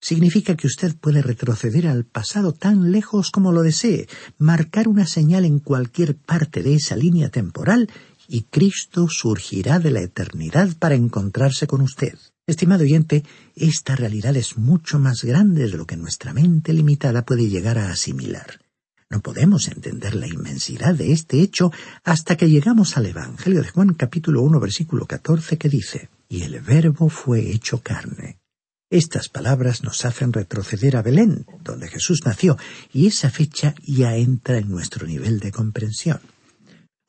significa 0.03 0.57
que 0.57 0.67
usted 0.67 0.97
puede 0.97 1.23
retroceder 1.23 1.87
al 1.87 2.05
pasado 2.05 2.53
tan 2.53 2.91
lejos 2.91 3.31
como 3.31 3.53
lo 3.53 3.63
desee, 3.63 4.09
marcar 4.37 4.89
una 4.89 5.07
señal 5.07 5.45
en 5.45 5.61
cualquier 5.61 6.17
parte 6.17 6.63
de 6.63 6.75
esa 6.75 6.97
línea 6.97 7.31
temporal 7.31 7.89
y 8.29 8.43
Cristo 8.43 9.07
surgirá 9.09 9.79
de 9.79 9.93
la 9.93 10.01
eternidad 10.01 10.71
para 10.79 10.97
encontrarse 10.97 11.67
con 11.67 11.83
usted. 11.83 12.19
Estimado 12.47 12.83
oyente, 12.83 13.25
esta 13.55 13.95
realidad 13.95 14.37
es 14.37 14.59
mucho 14.59 14.99
más 14.99 15.23
grande 15.23 15.69
de 15.69 15.77
lo 15.77 15.87
que 15.87 15.97
nuestra 15.97 16.35
mente 16.35 16.73
limitada 16.73 17.25
puede 17.25 17.49
llegar 17.49 17.79
a 17.79 17.93
asimilar. 17.93 18.62
No 19.13 19.21
podemos 19.21 19.69
entender 19.69 20.15
la 20.15 20.27
inmensidad 20.27 20.95
de 20.95 21.13
este 21.13 21.43
hecho 21.43 21.71
hasta 22.03 22.35
que 22.35 22.49
llegamos 22.49 22.97
al 22.97 23.05
Evangelio 23.05 23.61
de 23.61 23.69
Juan 23.69 23.93
capítulo 23.93 24.41
1 24.41 24.59
versículo 24.59 25.05
14 25.05 25.59
que 25.59 25.69
dice, 25.69 26.09
y 26.31 26.45
el 26.45 26.59
verbo 26.61 27.11
fue 27.11 27.51
hecho 27.51 27.83
carne. 27.83 28.39
Estas 28.89 29.29
palabras 29.29 29.85
nos 29.85 30.07
hacen 30.07 30.33
retroceder 30.33 30.97
a 30.97 31.03
Belén, 31.03 31.45
donde 31.63 31.89
Jesús 31.89 32.25
nació, 32.25 32.57
y 32.91 33.07
esa 33.07 33.29
fecha 33.29 33.75
ya 33.87 34.17
entra 34.17 34.57
en 34.57 34.71
nuestro 34.71 35.07
nivel 35.07 35.41
de 35.41 35.53
comprensión. 35.53 36.21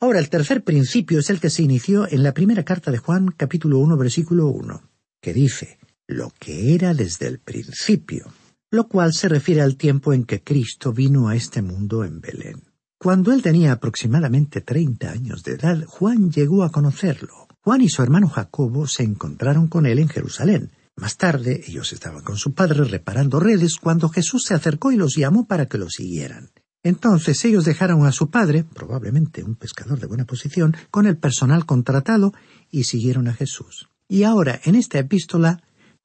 Ahora, 0.01 0.19
el 0.19 0.29
tercer 0.29 0.61
principio 0.61 1.19
es 1.19 1.29
el 1.29 1.39
que 1.39 1.49
se 1.49 1.63
inició 1.63 2.05
en 2.11 2.21
la 2.21 2.33
primera 2.33 2.65
carta 2.65 2.91
de 2.91 2.97
Juan, 2.97 3.29
capítulo 3.37 3.79
1, 3.79 3.95
versículo 3.95 4.47
1, 4.47 4.81
que 5.21 5.33
dice, 5.33 5.79
lo 6.05 6.33
que 6.37 6.75
era 6.75 6.93
desde 6.93 7.27
el 7.27 7.39
principio, 7.39 8.33
lo 8.73 8.87
cual 8.87 9.13
se 9.13 9.29
refiere 9.29 9.61
al 9.61 9.77
tiempo 9.77 10.13
en 10.13 10.23
que 10.23 10.41
Cristo 10.41 10.93
vino 10.93 11.27
a 11.27 11.35
este 11.35 11.61
mundo 11.61 12.03
en 12.03 12.19
Belén. 12.19 12.63
Cuando 12.97 13.31
él 13.31 13.43
tenía 13.43 13.71
aproximadamente 13.71 14.61
treinta 14.61 15.11
años 15.11 15.43
de 15.43 15.53
edad, 15.53 15.85
Juan 15.85 16.31
llegó 16.31 16.63
a 16.63 16.71
conocerlo. 16.71 17.47
Juan 17.61 17.81
y 17.81 17.89
su 17.89 18.01
hermano 18.01 18.29
Jacobo 18.29 18.87
se 18.87 19.03
encontraron 19.03 19.67
con 19.67 19.85
él 19.85 19.99
en 19.99 20.09
Jerusalén. 20.09 20.71
Más 20.95 21.17
tarde, 21.17 21.61
ellos 21.67 21.93
estaban 21.93 22.23
con 22.23 22.35
su 22.37 22.55
padre 22.55 22.83
reparando 22.85 23.39
redes 23.39 23.75
cuando 23.75 24.09
Jesús 24.09 24.45
se 24.45 24.55
acercó 24.55 24.91
y 24.91 24.95
los 24.95 25.15
llamó 25.15 25.45
para 25.45 25.67
que 25.67 25.77
lo 25.77 25.91
siguieran. 25.91 26.49
Entonces 26.81 27.45
ellos 27.45 27.65
dejaron 27.65 28.07
a 28.07 28.11
su 28.11 28.31
padre, 28.31 28.63
probablemente 28.63 29.43
un 29.43 29.53
pescador 29.53 29.99
de 29.99 30.07
buena 30.07 30.25
posición, 30.25 30.75
con 30.89 31.05
el 31.05 31.17
personal 31.17 31.67
contratado 31.67 32.33
y 32.71 32.85
siguieron 32.85 33.27
a 33.27 33.35
Jesús. 33.35 33.89
Y 34.07 34.23
ahora, 34.23 34.59
en 34.63 34.73
esta 34.73 34.97
epístola, 34.97 35.61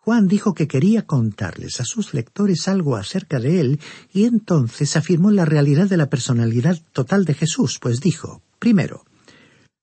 Juan 0.09 0.27
dijo 0.27 0.55
que 0.55 0.68
quería 0.68 1.05
contarles 1.05 1.83
a 1.83 1.85
sus 1.85 2.14
lectores 2.14 2.66
algo 2.66 2.97
acerca 2.97 3.40
de 3.40 3.61
él 3.61 3.79
y 4.11 4.25
entonces 4.25 4.97
afirmó 4.97 5.31
la 5.31 5.44
realidad 5.44 5.87
de 5.87 5.99
la 5.99 6.09
personalidad 6.09 6.81
total 6.94 7.27
de 7.27 7.35
Jesús, 7.35 7.79
pues 7.79 8.01
dijo, 8.01 8.40
primero, 8.59 9.05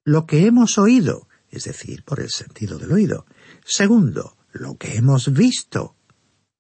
lo 0.04 0.26
que 0.26 0.48
hemos 0.48 0.80
oído, 0.80 1.28
es 1.52 1.66
decir, 1.66 2.02
por 2.04 2.22
el 2.22 2.32
sentido 2.32 2.80
del 2.80 2.92
oído. 2.92 3.28
Segundo, 3.64 4.36
lo 4.52 4.78
que 4.80 4.96
hemos 4.96 5.32
visto, 5.32 5.96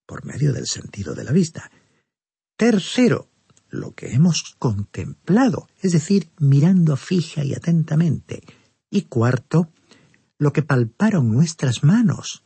por 0.05 0.25
medio 0.25 0.53
del 0.53 0.67
sentido 0.67 1.15
de 1.15 1.23
la 1.23 1.31
vista. 1.31 1.71
Tercero, 2.55 3.29
lo 3.71 3.95
que 3.95 4.11
hemos 4.11 4.55
contemplado, 4.59 5.67
es 5.81 5.91
decir, 5.91 6.29
mirando 6.37 6.97
fija 6.97 7.43
y 7.43 7.55
atentamente. 7.55 8.43
Y 8.91 9.05
cuarto, 9.05 9.71
lo 10.37 10.53
que 10.53 10.61
palparon 10.61 11.31
nuestras 11.31 11.83
manos, 11.83 12.44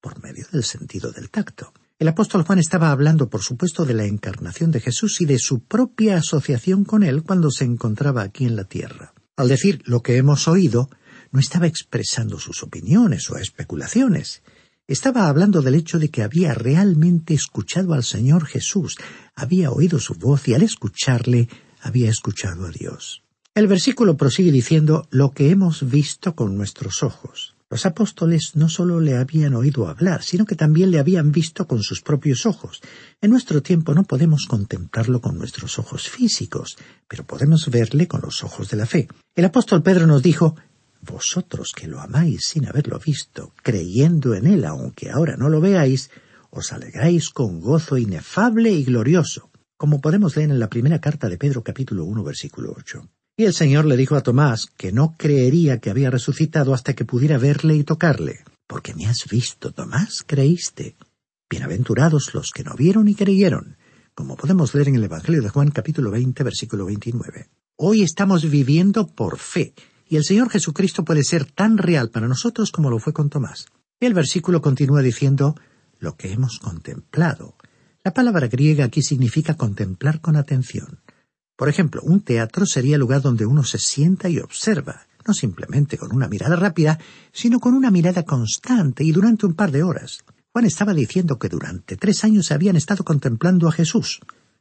por 0.00 0.22
medio 0.22 0.46
del 0.52 0.64
sentido 0.64 1.12
del 1.12 1.30
tacto. 1.30 1.72
El 1.98 2.08
apóstol 2.08 2.44
Juan 2.44 2.58
estaba 2.58 2.92
hablando, 2.92 3.28
por 3.28 3.42
supuesto, 3.42 3.84
de 3.84 3.94
la 3.94 4.04
encarnación 4.04 4.70
de 4.70 4.80
Jesús 4.80 5.20
y 5.20 5.24
de 5.24 5.38
su 5.38 5.64
propia 5.64 6.18
asociación 6.18 6.84
con 6.84 7.02
él 7.02 7.24
cuando 7.24 7.50
se 7.50 7.64
encontraba 7.64 8.22
aquí 8.22 8.44
en 8.44 8.54
la 8.54 8.64
tierra. 8.64 9.14
Al 9.36 9.48
decir 9.48 9.82
lo 9.84 10.02
que 10.02 10.16
hemos 10.16 10.46
oído, 10.46 10.90
no 11.32 11.40
estaba 11.40 11.66
expresando 11.66 12.38
sus 12.38 12.62
opiniones 12.62 13.28
o 13.30 13.36
especulaciones, 13.36 14.42
estaba 14.86 15.28
hablando 15.28 15.60
del 15.60 15.74
hecho 15.74 15.98
de 15.98 16.08
que 16.08 16.22
había 16.22 16.54
realmente 16.54 17.34
escuchado 17.34 17.92
al 17.92 18.04
Señor 18.04 18.46
Jesús, 18.46 18.96
había 19.34 19.70
oído 19.70 19.98
su 19.98 20.14
voz 20.14 20.48
y 20.48 20.54
al 20.54 20.62
escucharle 20.62 21.48
había 21.82 22.08
escuchado 22.08 22.66
a 22.66 22.70
Dios. 22.70 23.22
El 23.54 23.66
versículo 23.66 24.16
prosigue 24.16 24.52
diciendo 24.52 25.06
lo 25.10 25.32
que 25.32 25.50
hemos 25.50 25.90
visto 25.90 26.34
con 26.34 26.56
nuestros 26.56 27.02
ojos. 27.02 27.57
Los 27.70 27.84
apóstoles 27.84 28.52
no 28.54 28.70
solo 28.70 28.98
le 28.98 29.18
habían 29.18 29.54
oído 29.54 29.88
hablar, 29.88 30.22
sino 30.22 30.46
que 30.46 30.56
también 30.56 30.90
le 30.90 30.98
habían 30.98 31.32
visto 31.32 31.66
con 31.66 31.82
sus 31.82 32.00
propios 32.00 32.46
ojos. 32.46 32.80
En 33.20 33.30
nuestro 33.30 33.62
tiempo 33.62 33.92
no 33.92 34.04
podemos 34.04 34.46
contemplarlo 34.46 35.20
con 35.20 35.36
nuestros 35.36 35.78
ojos 35.78 36.08
físicos, 36.08 36.78
pero 37.06 37.26
podemos 37.26 37.68
verle 37.68 38.08
con 38.08 38.22
los 38.22 38.42
ojos 38.42 38.70
de 38.70 38.78
la 38.78 38.86
fe. 38.86 39.06
El 39.34 39.44
apóstol 39.44 39.82
Pedro 39.82 40.06
nos 40.06 40.22
dijo 40.22 40.56
vosotros 41.02 41.72
que 41.76 41.86
lo 41.86 42.00
amáis 42.00 42.46
sin 42.46 42.66
haberlo 42.66 42.98
visto, 42.98 43.52
creyendo 43.62 44.34
en 44.34 44.46
él 44.46 44.64
aunque 44.64 45.10
ahora 45.10 45.36
no 45.36 45.50
lo 45.50 45.60
veáis, 45.60 46.10
os 46.48 46.72
alegráis 46.72 47.28
con 47.28 47.60
gozo 47.60 47.98
inefable 47.98 48.70
y 48.72 48.82
glorioso, 48.82 49.50
como 49.76 50.00
podemos 50.00 50.36
leer 50.36 50.50
en 50.50 50.58
la 50.58 50.70
primera 50.70 51.02
carta 51.02 51.28
de 51.28 51.36
Pedro 51.36 51.62
capítulo 51.62 52.04
1 52.04 52.24
versículo 52.24 52.74
8. 52.74 53.06
Y 53.40 53.44
el 53.44 53.54
Señor 53.54 53.84
le 53.84 53.96
dijo 53.96 54.16
a 54.16 54.20
Tomás 54.20 54.66
que 54.76 54.90
no 54.90 55.14
creería 55.16 55.78
que 55.78 55.90
había 55.90 56.10
resucitado 56.10 56.74
hasta 56.74 56.94
que 56.94 57.04
pudiera 57.04 57.38
verle 57.38 57.76
y 57.76 57.84
tocarle. 57.84 58.40
Porque 58.66 58.94
me 58.94 59.06
has 59.06 59.28
visto, 59.30 59.70
Tomás, 59.70 60.24
creíste. 60.26 60.96
Bienaventurados 61.48 62.34
los 62.34 62.50
que 62.50 62.64
no 62.64 62.74
vieron 62.74 63.06
y 63.06 63.14
creyeron, 63.14 63.76
como 64.12 64.36
podemos 64.36 64.74
leer 64.74 64.88
en 64.88 64.96
el 64.96 65.04
Evangelio 65.04 65.40
de 65.40 65.50
Juan 65.50 65.70
capítulo 65.70 66.10
20 66.10 66.42
versículo 66.42 66.86
29. 66.86 67.48
Hoy 67.76 68.02
estamos 68.02 68.42
viviendo 68.50 69.06
por 69.06 69.38
fe, 69.38 69.72
y 70.08 70.16
el 70.16 70.24
Señor 70.24 70.50
Jesucristo 70.50 71.04
puede 71.04 71.22
ser 71.22 71.44
tan 71.44 71.78
real 71.78 72.10
para 72.10 72.26
nosotros 72.26 72.72
como 72.72 72.90
lo 72.90 72.98
fue 72.98 73.12
con 73.12 73.30
Tomás. 73.30 73.66
El 74.00 74.14
versículo 74.14 74.60
continúa 74.60 75.00
diciendo 75.00 75.54
lo 76.00 76.16
que 76.16 76.32
hemos 76.32 76.58
contemplado. 76.58 77.54
La 78.02 78.12
palabra 78.12 78.48
griega 78.48 78.86
aquí 78.86 79.00
significa 79.00 79.54
contemplar 79.54 80.20
con 80.20 80.34
atención. 80.34 80.98
Por 81.58 81.68
ejemplo, 81.68 82.00
un 82.04 82.20
teatro 82.20 82.66
sería 82.66 82.94
el 82.94 83.00
lugar 83.00 83.20
donde 83.20 83.44
uno 83.44 83.64
se 83.64 83.80
sienta 83.80 84.28
y 84.28 84.38
observa, 84.38 85.08
no 85.26 85.34
simplemente 85.34 85.98
con 85.98 86.14
una 86.14 86.28
mirada 86.28 86.54
rápida, 86.54 87.00
sino 87.32 87.58
con 87.58 87.74
una 87.74 87.90
mirada 87.90 88.22
constante 88.22 89.02
y 89.02 89.10
durante 89.10 89.44
un 89.44 89.54
par 89.54 89.72
de 89.72 89.82
horas. 89.82 90.20
Juan 90.52 90.66
estaba 90.66 90.94
diciendo 90.94 91.36
que 91.36 91.48
durante 91.48 91.96
tres 91.96 92.22
años 92.22 92.52
habían 92.52 92.76
estado 92.76 93.02
contemplando 93.02 93.66
a 93.66 93.72
Jesús. 93.72 94.20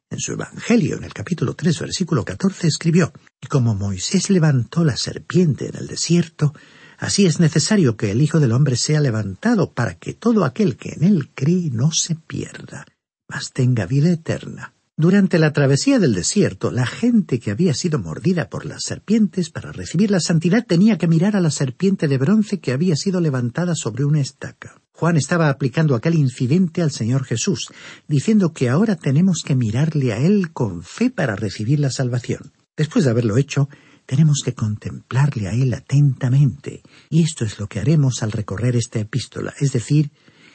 En 0.09 0.19
su 0.19 0.31
Evangelio, 0.31 0.97
en 0.97 1.03
el 1.03 1.13
capítulo 1.13 1.53
3, 1.53 1.81
versículo 1.81 2.25
14, 2.25 2.67
escribió, 2.67 3.13
Y 3.39 3.45
como 3.45 3.75
Moisés 3.75 4.31
levantó 4.31 4.83
la 4.83 4.97
serpiente 4.97 5.67
en 5.67 5.75
el 5.75 5.85
desierto, 5.85 6.55
así 6.97 7.27
es 7.27 7.39
necesario 7.39 7.95
que 7.95 8.09
el 8.09 8.23
Hijo 8.23 8.39
del 8.39 8.53
Hombre 8.53 8.75
sea 8.75 9.01
levantado 9.01 9.71
para 9.71 9.99
que 9.99 10.15
todo 10.15 10.45
aquel 10.45 10.77
que 10.77 10.93
en 10.93 11.03
él 11.03 11.29
cree 11.35 11.69
no 11.69 11.91
se 11.91 12.15
pierda, 12.15 12.87
mas 13.29 13.51
tenga 13.53 13.85
vida 13.85 14.09
eterna. 14.09 14.73
Durante 14.99 15.37
la 15.37 15.53
travesía 15.53 15.99
del 15.99 16.15
desierto, 16.15 16.71
la 16.71 16.87
gente 16.87 17.39
que 17.39 17.51
había 17.51 17.75
sido 17.75 17.99
mordida 17.99 18.49
por 18.49 18.65
las 18.65 18.81
serpientes 18.81 19.51
para 19.51 19.71
recibir 19.71 20.09
la 20.09 20.19
santidad 20.19 20.65
tenía 20.65 20.97
que 20.97 21.07
mirar 21.07 21.35
a 21.35 21.39
la 21.39 21.51
serpiente 21.51 22.07
de 22.07 22.17
bronce 22.17 22.59
que 22.59 22.71
había 22.71 22.95
sido 22.95 23.21
levantada 23.21 23.75
sobre 23.75 24.05
una 24.05 24.21
estaca. 24.21 24.81
Juan 24.93 25.15
estaba 25.15 25.49
aplicando 25.49 25.93
aquel 25.93 26.15
incidente 26.15 26.81
al 26.81 26.89
Señor 26.89 27.25
Jesús, 27.25 27.67
diciendo 28.07 28.53
que 28.53 28.69
ahora 28.69 28.95
tenemos 28.95 29.43
que 29.45 29.55
mirarle 29.55 30.13
a 30.13 30.17
Él 30.17 30.51
con 30.51 30.81
fe 30.81 31.11
para 31.11 31.35
recibir 31.35 31.79
la 31.79 31.91
salvación. 31.91 32.51
Después 32.75 33.05
de 33.05 33.11
haberlo 33.11 33.37
hecho, 33.37 33.69
tenemos 34.07 34.41
que 34.43 34.55
contemplarle 34.55 35.47
a 35.47 35.53
Él 35.53 35.75
atentamente, 35.75 36.81
y 37.11 37.21
esto 37.21 37.45
es 37.45 37.59
lo 37.59 37.67
que 37.67 37.79
haremos 37.79 38.23
al 38.23 38.31
recorrer 38.31 38.75
esta 38.75 38.97
epístola, 38.97 39.53
es 39.59 39.73
decir, 39.73 40.09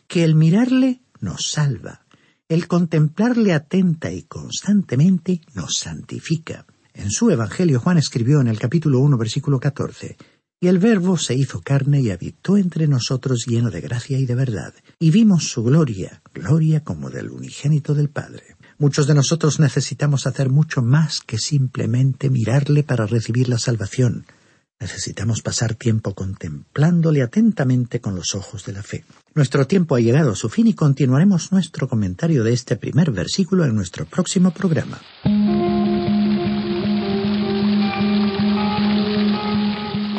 que 0.09 0.24
el 0.24 0.35
mirarle 0.35 1.00
nos 1.20 1.48
salva, 1.48 2.01
el 2.52 2.68
contemplarle 2.68 3.54
atenta 3.54 4.12
y 4.12 4.24
constantemente 4.24 5.40
nos 5.54 5.78
santifica. 5.78 6.66
En 6.92 7.10
su 7.10 7.30
Evangelio 7.30 7.80
Juan 7.80 7.96
escribió 7.96 8.42
en 8.42 8.48
el 8.48 8.58
capítulo 8.58 8.98
1 8.98 9.16
versículo 9.16 9.58
14, 9.58 10.18
y 10.60 10.66
el 10.66 10.78
Verbo 10.78 11.16
se 11.16 11.34
hizo 11.34 11.62
carne 11.62 12.02
y 12.02 12.10
habitó 12.10 12.58
entre 12.58 12.88
nosotros 12.88 13.46
lleno 13.46 13.70
de 13.70 13.80
gracia 13.80 14.18
y 14.18 14.26
de 14.26 14.34
verdad, 14.34 14.74
y 14.98 15.10
vimos 15.10 15.48
su 15.48 15.62
gloria, 15.62 16.20
gloria 16.34 16.84
como 16.84 17.08
del 17.08 17.30
unigénito 17.30 17.94
del 17.94 18.10
Padre. 18.10 18.42
Muchos 18.76 19.06
de 19.06 19.14
nosotros 19.14 19.58
necesitamos 19.58 20.26
hacer 20.26 20.50
mucho 20.50 20.82
más 20.82 21.22
que 21.22 21.38
simplemente 21.38 22.28
mirarle 22.28 22.82
para 22.82 23.06
recibir 23.06 23.48
la 23.48 23.58
salvación. 23.58 24.26
Necesitamos 24.82 25.42
pasar 25.42 25.76
tiempo 25.76 26.12
contemplándole 26.12 27.22
atentamente 27.22 28.00
con 28.00 28.16
los 28.16 28.34
ojos 28.34 28.64
de 28.64 28.72
la 28.72 28.82
fe. 28.82 29.04
Nuestro 29.32 29.68
tiempo 29.68 29.94
ha 29.94 30.00
llegado 30.00 30.32
a 30.32 30.34
su 30.34 30.48
fin 30.48 30.66
y 30.66 30.74
continuaremos 30.74 31.52
nuestro 31.52 31.86
comentario 31.86 32.42
de 32.42 32.52
este 32.52 32.74
primer 32.74 33.12
versículo 33.12 33.64
en 33.64 33.76
nuestro 33.76 34.06
próximo 34.06 34.50
programa. 34.50 35.00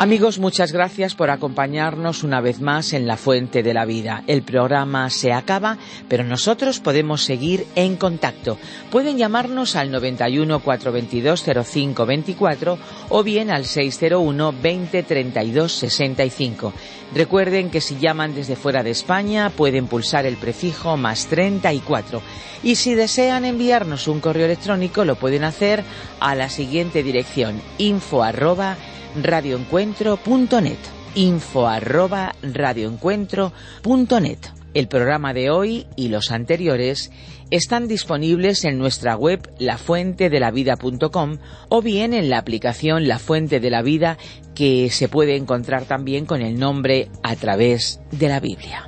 Amigos, 0.04 0.38
muchas 0.38 0.74
gracias 0.74 1.16
por 1.16 1.30
acompañarnos 1.30 2.26
una 2.26 2.42
vez 2.42 2.60
más 2.60 2.92
en 2.92 3.08
La 3.08 3.16
Fuente 3.16 3.64
de 3.64 3.74
la 3.74 3.86
Vida. 3.86 4.22
El 4.28 4.42
programa 4.42 5.10
se 5.10 5.32
acaba, 5.32 5.78
pero 6.10 6.26
nosotros 6.26 6.82
podemos 6.82 7.24
seguir 7.24 7.66
en 7.76 7.96
contacto. 7.96 8.58
Pueden 8.92 9.18
llamarnos 9.18 9.78
al 9.78 9.92
91 9.92 10.60
422 10.60 11.46
0524 11.46 12.78
o 13.08 13.24
bien 13.24 13.50
al 13.50 13.64
601 13.64 14.54
20 14.62 15.04
32 15.04 15.72
65. 15.72 16.74
Recuerden 17.16 17.70
que 17.70 17.80
si 17.80 17.98
llaman 17.98 18.36
desde 18.36 18.58
fuera 18.58 18.84
de 18.84 18.92
España 18.92 19.52
pueden 19.52 19.88
pulsar 19.88 20.26
el 20.26 20.36
prefijo 20.36 20.98
más 20.98 21.28
34. 21.28 22.22
Y 22.62 22.76
si 22.76 22.94
desean 22.94 23.46
enviarnos 23.46 24.10
un 24.10 24.20
correo 24.20 24.48
electrónico 24.48 25.06
lo 25.06 25.16
pueden 25.16 25.46
hacer 25.46 25.82
a 26.20 26.36
la 26.36 26.50
siguiente 26.50 27.04
dirección 27.04 27.62
info 27.78 28.22
arroba 28.22 28.76
radioencuentro.net. 29.22 30.78
Info 31.16 31.68
arroba 31.68 32.34
radioencuentro.net. 32.42 34.40
El 34.74 34.88
programa 34.88 35.34
de 35.34 35.52
hoy 35.52 35.86
y 35.96 36.08
los 36.08 36.32
anteriores 36.32 37.12
están 37.52 37.88
disponibles 37.88 38.64
en 38.66 38.80
nuestra 38.80 39.16
web 39.16 39.48
lafuentedelavida.com 39.60 41.38
o 41.70 41.82
bien 41.84 42.14
en 42.16 42.32
la 42.32 42.40
aplicación 42.40 43.08
La 43.08 43.20
Fuente 43.20 43.60
de 43.60 43.70
la 43.70 43.84
Vida 43.84 44.18
que 44.56 44.90
se 44.90 45.08
puede 45.08 45.36
encontrar 45.36 45.86
también 45.86 46.26
con 46.26 46.42
el 46.42 46.58
nombre 46.58 47.10
a 47.22 47.36
través 47.36 48.00
de 48.12 48.30
la 48.30 48.40
Biblia. 48.40 48.84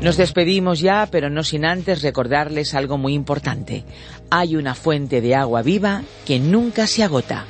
Nos 0.00 0.16
despedimos 0.16 0.78
ya, 0.78 1.08
pero 1.10 1.30
no 1.30 1.42
sin 1.42 1.64
antes 1.64 2.02
recordarles 2.02 2.74
algo 2.74 2.98
muy 2.98 3.14
importante. 3.14 3.84
Hay 4.30 4.54
una 4.54 4.76
fuente 4.76 5.20
de 5.20 5.34
agua 5.34 5.62
viva 5.62 6.02
que 6.24 6.38
nunca 6.38 6.86
se 6.86 7.02
agota 7.02 7.46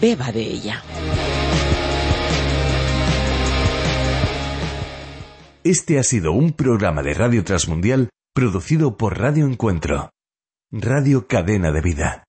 beba 0.00 0.32
de 0.32 0.42
ella. 0.42 0.82
Este 5.64 5.98
ha 5.98 6.02
sido 6.02 6.32
un 6.32 6.52
programa 6.52 7.02
de 7.02 7.14
Radio 7.14 7.42
Transmundial 7.42 8.10
producido 8.32 8.96
por 8.96 9.18
Radio 9.18 9.46
Encuentro, 9.46 10.10
Radio 10.70 11.26
Cadena 11.26 11.72
de 11.72 11.80
Vida. 11.80 12.25